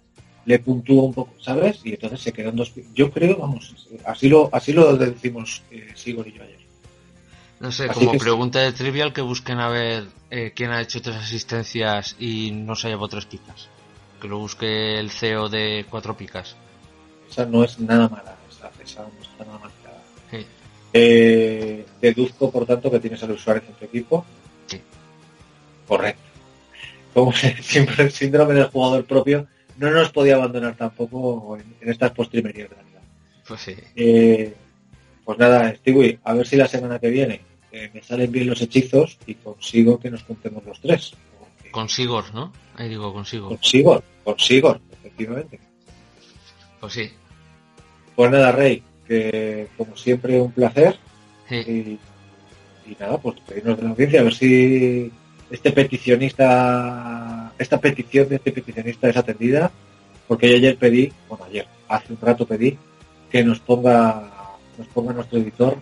[0.45, 1.79] le puntúa un poco, ¿sabes?
[1.85, 3.73] Y entonces se quedan dos pi- Yo creo, vamos,
[4.05, 6.57] así lo, así lo decimos eh, Sigor y yo ayer.
[7.61, 10.81] No sé, Así como que pregunta de trivial que busquen a ver eh, quién ha
[10.81, 13.69] hecho tres asistencias y no se ha llevado tres picas.
[14.21, 16.57] Que lo busque el CEO de cuatro picas.
[17.33, 19.71] Esa no es nada mala, esa, esa no está nada.
[20.29, 20.45] Sí.
[20.93, 24.23] Eh, deduzco, por tanto, que tienes a Luis Suárez en tu equipo.
[24.67, 24.79] Sí.
[25.87, 26.21] Correcto.
[27.11, 32.11] Como siempre el síndrome del jugador propio no nos podía abandonar tampoco en, en estas
[32.11, 33.01] postrimerías de la vida.
[33.47, 33.75] Pues sí.
[33.95, 34.53] Eh,
[35.25, 38.61] pues nada, Stewie, a ver si la semana que viene eh, me salen bien los
[38.61, 41.13] hechizos y consigo que nos juntemos los tres.
[41.39, 42.53] Porque- Con Sigor, ¿no?
[42.75, 43.49] Ahí digo, con Sigor.
[43.49, 45.59] Consigo, consigo, efectivamente.
[46.79, 47.11] Pues sí.
[48.15, 50.97] Pues nada, Rey, que como siempre un placer.
[51.49, 51.55] Sí.
[51.55, 51.99] Y,
[52.91, 55.11] y nada, pues pedirnos de la audiencia a ver si
[55.49, 59.71] este peticionista, esta petición de este peticionista es atendida,
[60.27, 62.77] porque yo ayer pedí, bueno ayer, hace un rato pedí
[63.31, 64.31] que nos ponga,
[64.77, 65.77] nos ponga nuestro editor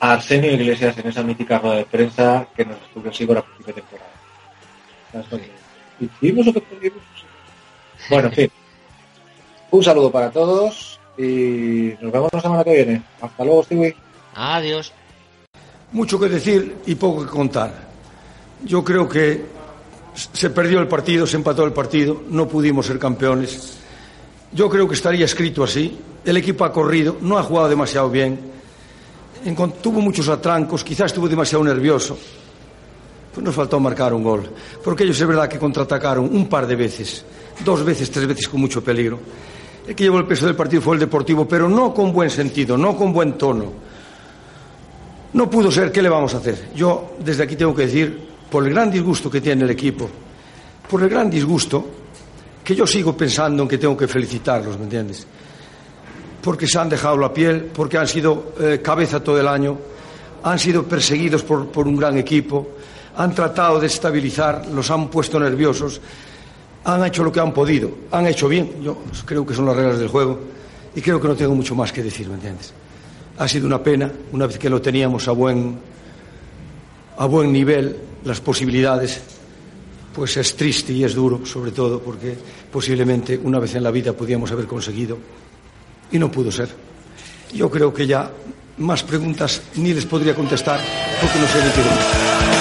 [0.00, 3.74] a Arsenio Iglesias en esa mítica rueda de prensa que nos estuvo Sigor a principio
[3.74, 4.10] de temporada.
[5.12, 5.58] ¿Sabes lo que-
[6.00, 7.02] ¿Hicimos o que pudimos?
[8.08, 8.50] Bueno, en fin.
[9.72, 13.02] Un saludo para todos y nos vemos la semana que viene.
[13.20, 13.96] Hasta luego, Stewie.
[14.34, 14.92] Adiós.
[15.92, 17.88] Mucho que decir y poco que contar.
[18.64, 19.44] Yo creo que
[20.14, 23.78] se perdió el partido, se empató el partido, no pudimos ser campeones
[24.52, 25.98] Yo creo que estaría escrito así.
[26.24, 28.38] El equipo ha corrido, no ha jugado demasiado bien.
[29.44, 32.18] En tuvo muchos atrancos, quizás estuvo demasiado nervioso.
[33.32, 34.50] Pues nos faltó marcar un gol.
[34.82, 37.24] Porque ellos es verdad que contraatacaron un par de veces,
[37.64, 39.18] dos veces, tres veces con mucho peligro.
[39.88, 42.76] El que llevó el peso del partido fue el Deportivo, pero no con buen sentido,
[42.76, 43.72] no con buen tono.
[45.32, 46.68] No pudo ser, ¿qué le vamos a hacer?
[46.74, 50.10] Yo desde aquí tengo que decir, por el gran disgusto que tiene el equipo,
[50.90, 51.86] por el gran disgusto,
[52.62, 55.26] que yo sigo pensando en que tengo que felicitarlos, ¿me entiendes?
[56.42, 59.78] Porque se han dejado la piel, porque han sido eh, cabeza todo el año,
[60.42, 62.72] han sido perseguidos por, por un gran equipo,
[63.16, 65.98] han tratado de estabilizar, los han puesto nerviosos,
[66.84, 69.98] han hecho lo que han podido, han hecho bien, yo creo que son las reglas
[69.98, 70.38] del juego
[70.94, 72.72] y creo que no tengo mucho más que decir, ¿me entiendes?
[73.38, 75.78] Ha sido una pena, una vez que lo teníamos a buen,
[77.16, 79.20] a buen nivel, las posibilidades,
[80.14, 82.36] pues es triste y es duro, sobre todo porque
[82.72, 85.18] posiblemente una vez en la vida podíamos haber conseguido
[86.10, 86.68] y no pudo ser.
[87.54, 88.30] Yo creo que ya
[88.78, 90.80] más preguntas ni les podría contestar
[91.20, 92.57] porque no sé de qué.